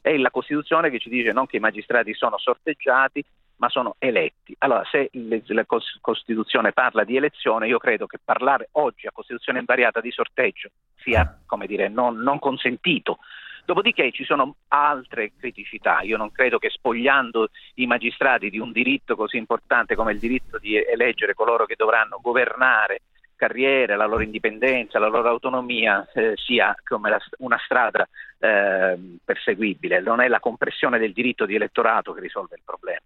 È 0.00 0.16
la 0.16 0.30
Costituzione 0.30 0.90
che 0.90 0.98
ci 0.98 1.08
dice 1.08 1.32
non 1.32 1.46
che 1.46 1.58
i 1.58 1.60
magistrati 1.60 2.14
sono 2.14 2.38
sorteggiati, 2.38 3.24
ma 3.56 3.68
sono 3.68 3.94
eletti. 3.98 4.56
Allora, 4.58 4.82
se 4.90 5.10
la 5.12 5.66
Costituzione 6.00 6.72
parla 6.72 7.04
di 7.04 7.16
elezione, 7.16 7.68
io 7.68 7.78
credo 7.78 8.06
che 8.06 8.18
parlare 8.22 8.70
oggi 8.72 9.06
a 9.06 9.12
Costituzione 9.12 9.60
invariata 9.60 10.00
di 10.00 10.10
sorteggio 10.10 10.70
sia, 10.96 11.40
come 11.46 11.66
dire, 11.66 11.88
non, 11.88 12.16
non 12.18 12.38
consentito. 12.38 13.18
Dopodiché 13.64 14.10
ci 14.10 14.24
sono 14.24 14.56
altre 14.68 15.32
criticità. 15.38 16.00
Io 16.02 16.16
non 16.16 16.32
credo 16.32 16.58
che 16.58 16.68
spogliando 16.68 17.48
i 17.74 17.86
magistrati 17.86 18.50
di 18.50 18.58
un 18.58 18.72
diritto 18.72 19.14
così 19.14 19.36
importante 19.36 19.94
come 19.94 20.12
il 20.12 20.18
diritto 20.18 20.58
di 20.58 20.76
eleggere 20.76 21.34
coloro 21.34 21.64
che 21.64 21.76
dovranno 21.76 22.18
governare 22.20 23.02
carriere, 23.42 23.96
la 23.96 24.06
loro 24.06 24.22
indipendenza, 24.22 25.00
la 25.00 25.08
loro 25.08 25.28
autonomia 25.28 26.06
eh, 26.14 26.34
sia 26.36 26.76
come 26.84 27.10
la, 27.10 27.18
una 27.38 27.58
strada 27.64 28.08
eh, 28.38 28.96
perseguibile, 29.24 30.00
non 30.00 30.20
è 30.20 30.28
la 30.28 30.38
compressione 30.38 30.98
del 30.98 31.12
diritto 31.12 31.44
di 31.44 31.56
elettorato 31.56 32.12
che 32.12 32.20
risolve 32.20 32.54
il 32.54 32.62
problema. 32.64 33.00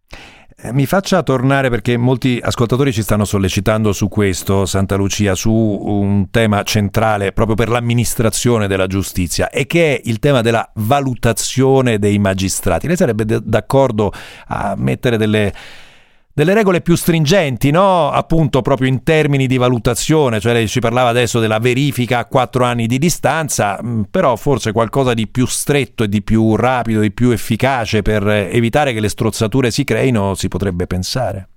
Eh, 0.59 0.73
mi 0.75 0.85
faccia 0.85 1.23
tornare 1.23 1.71
perché 1.71 1.97
molti 1.97 2.39
ascoltatori 2.43 2.93
ci 2.93 3.03
stanno 3.03 3.25
sollecitando 3.25 3.93
su 3.93 4.09
questo, 4.09 4.67
Santa 4.67 4.97
Lucia, 4.97 5.35
su 5.35 5.53
un 5.53 6.31
tema 6.31 6.63
centrale 6.65 7.33
proprio 7.33 7.57
per 7.57 7.69
l'amministrazione 7.69 8.67
della 8.67 8.87
giustizia 8.87 9.49
e 9.49 9.67
che 9.67 9.97
è 9.97 10.01
il 10.05 10.19
tema 10.19 10.43
della 10.43 10.71
valutazione 10.75 11.99
dei 11.99 12.19
magistrati. 12.19 12.87
Lei 12.87 12.97
sarebbe 12.97 13.25
d- 13.25 13.41
d'accordo 13.43 14.13
a 14.49 14.75
mettere 14.77 15.17
delle 15.17 15.53
delle 16.37 16.53
regole 16.53 16.83
più 16.83 16.97
stringenti, 16.97 17.71
no? 17.71 18.11
appunto 18.11 18.61
proprio 18.61 18.89
in 18.89 19.03
termini 19.03 19.47
di 19.47 19.57
valutazione, 19.57 20.39
cioè 20.39 20.53
lei 20.53 20.69
ci 20.69 20.81
parlava 20.81 21.09
adesso 21.09 21.41
della 21.41 21.59
verifica 21.59 22.19
a 22.19 22.27
quattro 22.27 22.65
anni 22.65 22.87
di 22.87 22.99
distanza, 22.99 23.81
mm, 23.83 24.03
però 24.11 24.37
forse 24.37 24.73
qualcosa 24.73 25.15
di 25.15 25.29
più 25.29 25.47
stretto 25.47 26.05
e 26.05 26.09
di 26.09 26.23
più 26.23 26.55
rapido, 26.55 27.01
di 27.01 27.11
più 27.11 27.31
efficace 27.31 28.03
per 28.03 28.29
evitare 28.29 28.93
che 28.93 29.01
le 29.01 29.09
strozzature 29.09 29.71
si 29.71 29.85
creino, 29.85 30.35
si 30.35 30.49
potrebbe 30.49 30.87
pensare. 30.87 31.49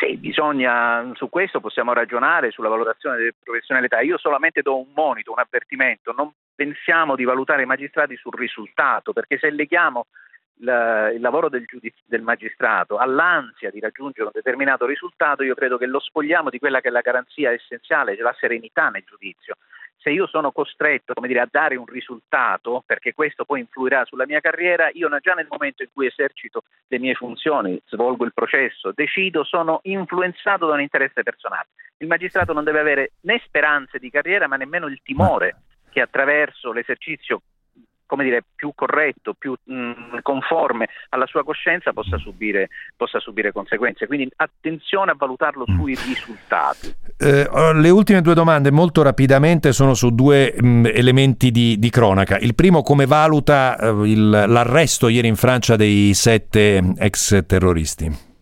Sì, 0.00 0.16
bisogna, 0.16 1.12
su 1.12 1.28
questo 1.28 1.60
possiamo 1.60 1.92
ragionare 1.92 2.52
sulla 2.52 2.70
valutazione 2.70 3.18
delle 3.18 3.34
professionalità. 3.44 4.00
Io 4.00 4.16
solamente 4.16 4.62
do 4.62 4.78
un 4.78 4.86
monito, 4.94 5.32
un 5.32 5.38
avvertimento, 5.38 6.14
non 6.16 6.32
pensiamo 6.54 7.14
di 7.14 7.24
valutare 7.24 7.64
i 7.64 7.66
magistrati 7.66 8.16
sul 8.16 8.32
risultato, 8.38 9.12
perché 9.12 9.36
se 9.38 9.50
leghiamo 9.50 10.06
il, 10.58 11.12
il 11.14 11.20
lavoro 11.20 11.48
del, 11.48 11.64
giudiz- 11.64 12.02
del 12.06 12.22
magistrato 12.22 12.96
all'ansia 12.96 13.70
di 13.70 13.80
raggiungere 13.80 14.24
un 14.24 14.30
determinato 14.32 14.86
risultato, 14.86 15.42
io 15.42 15.54
credo 15.54 15.76
che 15.76 15.86
lo 15.86 16.00
spogliamo 16.00 16.50
di 16.50 16.58
quella 16.58 16.80
che 16.80 16.88
è 16.88 16.90
la 16.90 17.00
garanzia 17.00 17.50
essenziale, 17.52 18.14
cioè 18.14 18.24
la 18.24 18.36
serenità 18.38 18.88
nel 18.88 19.04
giudizio. 19.06 19.56
Se 19.98 20.10
io 20.10 20.28
sono 20.28 20.52
costretto 20.52 21.14
dire, 21.22 21.40
a 21.40 21.48
dare 21.50 21.74
un 21.74 21.86
risultato, 21.86 22.84
perché 22.86 23.12
questo 23.12 23.44
poi 23.44 23.60
influirà 23.60 24.04
sulla 24.04 24.26
mia 24.26 24.38
carriera, 24.38 24.88
io 24.92 25.08
già 25.20 25.34
nel 25.34 25.48
momento 25.50 25.82
in 25.82 25.88
cui 25.92 26.06
esercito 26.06 26.62
le 26.86 26.98
mie 27.00 27.14
funzioni, 27.14 27.80
svolgo 27.86 28.24
il 28.24 28.32
processo, 28.32 28.92
decido, 28.94 29.42
sono 29.42 29.80
influenzato 29.82 30.66
da 30.66 30.74
un 30.74 30.80
interesse 30.80 31.24
personale. 31.24 31.68
Il 31.96 32.06
magistrato 32.06 32.52
non 32.52 32.62
deve 32.62 32.78
avere 32.78 33.12
né 33.22 33.40
speranze 33.44 33.98
di 33.98 34.10
carriera, 34.10 34.46
ma 34.46 34.56
nemmeno 34.56 34.86
il 34.86 35.00
timore 35.02 35.62
che 35.90 36.00
attraverso 36.00 36.70
l'esercizio 36.70 37.40
come 38.06 38.24
dire, 38.24 38.42
più 38.54 38.72
corretto, 38.74 39.34
più 39.34 39.54
mh, 39.62 39.74
mm, 39.74 39.92
conforme 40.22 40.88
alla 41.10 41.26
sua 41.26 41.44
coscienza 41.44 41.92
possa 41.92 42.18
subire, 42.18 42.68
possa 42.96 43.20
subire, 43.20 43.52
conseguenze. 43.52 44.06
Quindi 44.06 44.28
attenzione 44.36 45.10
a 45.10 45.14
valutarlo 45.16 45.64
mm. 45.68 45.78
sui 45.78 45.94
risultati. 45.94 46.94
Eh, 47.18 47.48
le 47.74 47.90
ultime 47.90 48.22
due 48.22 48.34
domande 48.34 48.70
molto 48.70 49.02
rapidamente 49.02 49.72
sono 49.72 49.94
su 49.94 50.14
due 50.14 50.54
mh, 50.56 50.66
mm, 50.66 50.86
elementi 50.86 51.50
di, 51.50 51.78
di, 51.78 51.90
cronaca. 51.90 52.38
Il 52.38 52.54
primo, 52.54 52.82
come 52.82 53.06
valuta 53.06 53.76
eh, 53.76 53.88
il, 54.08 54.28
l'arresto 54.28 55.08
ieri 55.08 55.28
in 55.28 55.36
Francia 55.36 55.76
dei 55.76 56.14
sette 56.14 56.94
ex 56.98 57.44
terroristi? 57.46 58.34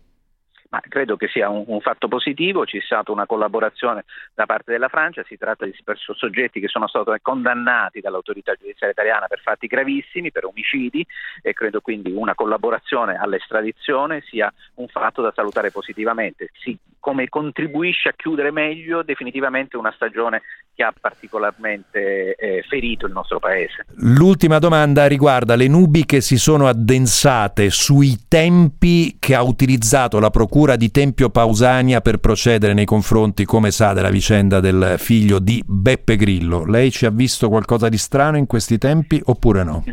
Ma 0.75 0.81
credo 0.89 1.15
che 1.15 1.29
sia 1.29 1.47
un, 1.47 1.63
un, 1.67 1.79
fatto 1.79 2.09
positivo, 2.09 2.65
c'è 2.65 2.81
stata 2.81 3.09
una 3.09 3.25
collaborazione 3.25 4.03
da 4.33 4.45
parte 4.45 4.73
della 4.73 4.89
Francia, 4.89 5.23
si 5.25 5.37
tratta 5.37 5.63
di 5.63 5.73
soggetti 5.93 6.59
che 6.59 6.67
sono 6.67 6.89
stati 6.89 7.11
condannati 7.21 8.01
dall'autorità 8.01 8.55
giudiziaria 8.55 8.91
italiana 8.91 9.27
per 9.27 9.39
fatti 9.39 9.67
gravissimi, 9.67 10.33
per 10.33 10.43
omicidi 10.43 11.05
e 11.41 11.53
credo 11.53 11.79
quindi 11.79 12.11
una 12.11 12.35
collaborazione 12.35 13.15
all'estradizione 13.15 14.21
sia 14.27 14.53
un 14.75 14.89
fatto 14.89 15.21
da 15.21 15.31
salutare 15.33 15.71
positivamente. 15.71 16.49
Si 16.51 16.77
come 17.05 17.29
contribuisce 17.29 18.09
a 18.09 18.13
chiudere 18.15 18.49
meglio 18.49 19.03
definitivamente 19.03 19.77
una 19.77 19.93
stagione 19.95 20.41
che 20.73 20.81
ha 20.81 20.91
particolarmente 20.99 22.33
eh, 22.33 22.63
ferito 22.67 23.05
il 23.05 23.11
nostro 23.11 23.37
paese. 23.37 23.85
L'ultima 23.97 24.57
domanda 24.57 25.05
riguarda 25.05 25.55
le 25.55 25.67
nubi 25.67 26.03
che 26.05 26.19
si 26.19 26.37
sono 26.37 26.65
addensate 26.67 27.69
sui 27.69 28.25
tempi 28.27 29.17
che 29.19 29.35
ha 29.35 29.43
utilizzato 29.43 30.19
la 30.19 30.31
procura 30.31 30.64
di 30.75 30.89
Tempio 30.89 31.29
Pausania 31.29 32.01
per 32.01 32.17
procedere 32.17 32.73
nei 32.73 32.85
confronti, 32.85 33.45
come 33.45 33.69
sa, 33.69 33.93
della 33.93 34.09
vicenda 34.09 34.59
del 34.59 34.95
figlio 34.97 35.37
di 35.37 35.61
Beppe 35.63 36.15
Grillo. 36.15 36.65
Lei 36.65 36.89
ci 36.89 37.05
ha 37.05 37.11
visto 37.11 37.47
qualcosa 37.47 37.89
di 37.89 37.97
strano 37.97 38.37
in 38.37 38.47
questi 38.47 38.79
tempi 38.79 39.21
oppure 39.23 39.63
no? 39.63 39.83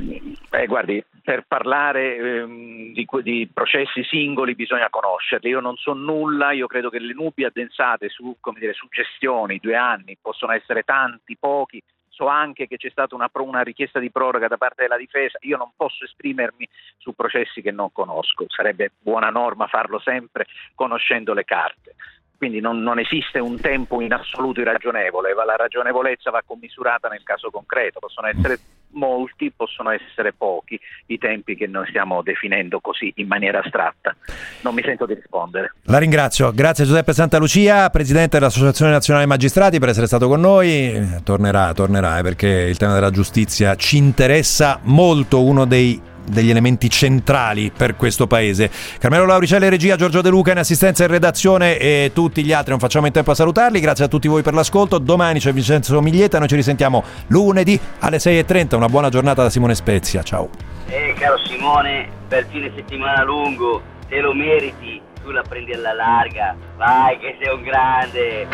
Beh, 0.48 0.66
guardi, 0.66 1.04
per 1.22 1.44
parlare 1.46 2.16
ehm, 2.16 2.92
di, 2.92 3.06
di, 3.22 3.50
processi 3.52 4.02
singoli 4.04 4.54
bisogna 4.54 4.88
conoscerli. 4.90 5.50
Io 5.50 5.60
non 5.60 5.76
so 5.76 5.92
nulla, 5.92 6.52
io 6.52 6.66
credo 6.66 6.88
che 6.88 6.98
le 6.98 7.12
nubi 7.12 7.44
addensate 7.44 8.08
su, 8.08 8.34
dire, 8.58 8.72
su 8.72 8.88
gestioni, 8.88 9.58
due 9.60 9.76
anni, 9.76 10.16
possono 10.20 10.52
essere 10.52 10.82
tanti, 10.82 11.36
pochi. 11.38 11.82
So 12.12 12.26
anche 12.26 12.68
che 12.68 12.76
c'è 12.76 12.90
stata 12.90 13.14
una, 13.14 13.30
una, 13.32 13.62
richiesta 13.62 13.98
di 13.98 14.10
proroga 14.10 14.46
da 14.46 14.58
parte 14.58 14.82
della 14.82 14.98
difesa. 14.98 15.38
Io 15.42 15.56
non 15.56 15.72
posso 15.74 16.04
esprimermi 16.04 16.68
su 16.98 17.14
processi 17.14 17.62
che 17.62 17.70
non 17.70 17.90
conosco. 17.90 18.44
Sarebbe 18.48 18.92
buona 18.98 19.30
norma 19.30 19.66
farlo 19.66 19.98
sempre 19.98 20.46
conoscendo 20.74 21.32
le 21.32 21.44
carte 21.44 21.94
quindi 22.42 22.58
non, 22.58 22.82
non, 22.82 22.98
esiste 22.98 23.38
un 23.38 23.60
tempo 23.60 24.00
in 24.00 24.12
assoluto 24.12 24.60
irragionevole, 24.60 25.32
la 25.32 25.54
ragionevolezza 25.54 26.32
va 26.32 26.42
commisurata 26.44 27.06
nel 27.06 27.22
caso 27.22 27.52
concreto, 27.52 28.00
possono 28.00 28.26
essere 28.26 28.58
molti, 28.92 29.52
possono 29.54 29.90
essere 29.90 30.32
pochi 30.32 30.78
i 31.06 31.18
tempi 31.18 31.56
che 31.56 31.66
noi 31.66 31.86
stiamo 31.88 32.22
definendo 32.22 32.80
così 32.80 33.12
in 33.16 33.26
maniera 33.26 33.60
astratta. 33.60 34.14
Non 34.62 34.74
mi 34.74 34.82
sento 34.82 35.06
di 35.06 35.14
rispondere. 35.14 35.74
La 35.84 35.98
ringrazio, 35.98 36.52
grazie 36.52 36.84
Giuseppe 36.84 37.12
Santa 37.12 37.38
Lucia, 37.38 37.90
Presidente 37.90 38.38
dell'Associazione 38.38 38.92
Nazionale 38.92 39.26
Magistrati 39.26 39.78
per 39.78 39.90
essere 39.90 40.06
stato 40.06 40.28
con 40.28 40.40
noi, 40.40 41.20
tornerà, 41.24 41.72
tornerà 41.72 42.18
eh, 42.18 42.22
perché 42.22 42.48
il 42.48 42.76
tema 42.76 42.94
della 42.94 43.10
giustizia 43.10 43.74
ci 43.76 43.96
interessa 43.96 44.80
molto, 44.82 45.42
uno 45.42 45.64
dei 45.64 46.10
degli 46.24 46.50
elementi 46.50 46.88
centrali 46.90 47.70
per 47.74 47.96
questo 47.96 48.26
paese. 48.26 48.70
Carmelo 48.98 49.24
Lauricelli, 49.26 49.68
regia, 49.68 49.96
Giorgio 49.96 50.20
De 50.20 50.30
Luca 50.30 50.52
in 50.52 50.58
assistenza 50.58 51.04
e 51.04 51.06
redazione 51.06 51.78
e 51.78 52.10
tutti 52.14 52.44
gli 52.44 52.52
altri 52.52 52.70
non 52.70 52.78
facciamo 52.80 53.06
in 53.06 53.12
tempo 53.12 53.30
a 53.30 53.34
salutarli. 53.34 53.80
Grazie 53.80 54.04
a 54.04 54.08
tutti 54.08 54.28
voi 54.28 54.42
per 54.42 54.54
l'ascolto. 54.54 54.98
Domani 54.98 55.38
c'è 55.38 55.52
Vincenzo 55.52 56.00
Miglietta, 56.00 56.38
noi 56.38 56.48
ci 56.48 56.56
risentiamo 56.56 57.02
lunedì 57.28 57.78
alle 58.00 58.18
6.30. 58.18 58.76
Una 58.76 58.88
buona 58.88 59.08
giornata 59.08 59.42
da 59.42 59.50
Simone 59.50 59.74
Spezia. 59.74 60.22
Ciao. 60.22 60.48
Eh, 60.88 61.14
caro 61.18 61.38
Simone, 61.44 62.08
per 62.28 62.46
fine 62.50 62.70
settimana 62.74 63.22
lungo, 63.24 63.80
te 64.08 64.20
lo 64.20 64.34
meriti, 64.34 65.00
tu 65.22 65.30
la 65.30 65.42
prendi 65.42 65.72
alla 65.72 65.92
larga. 65.92 66.54
Vai 66.76 67.18
che 67.18 67.36
sei 67.40 67.54
un 67.54 67.62
grande. 67.62 68.46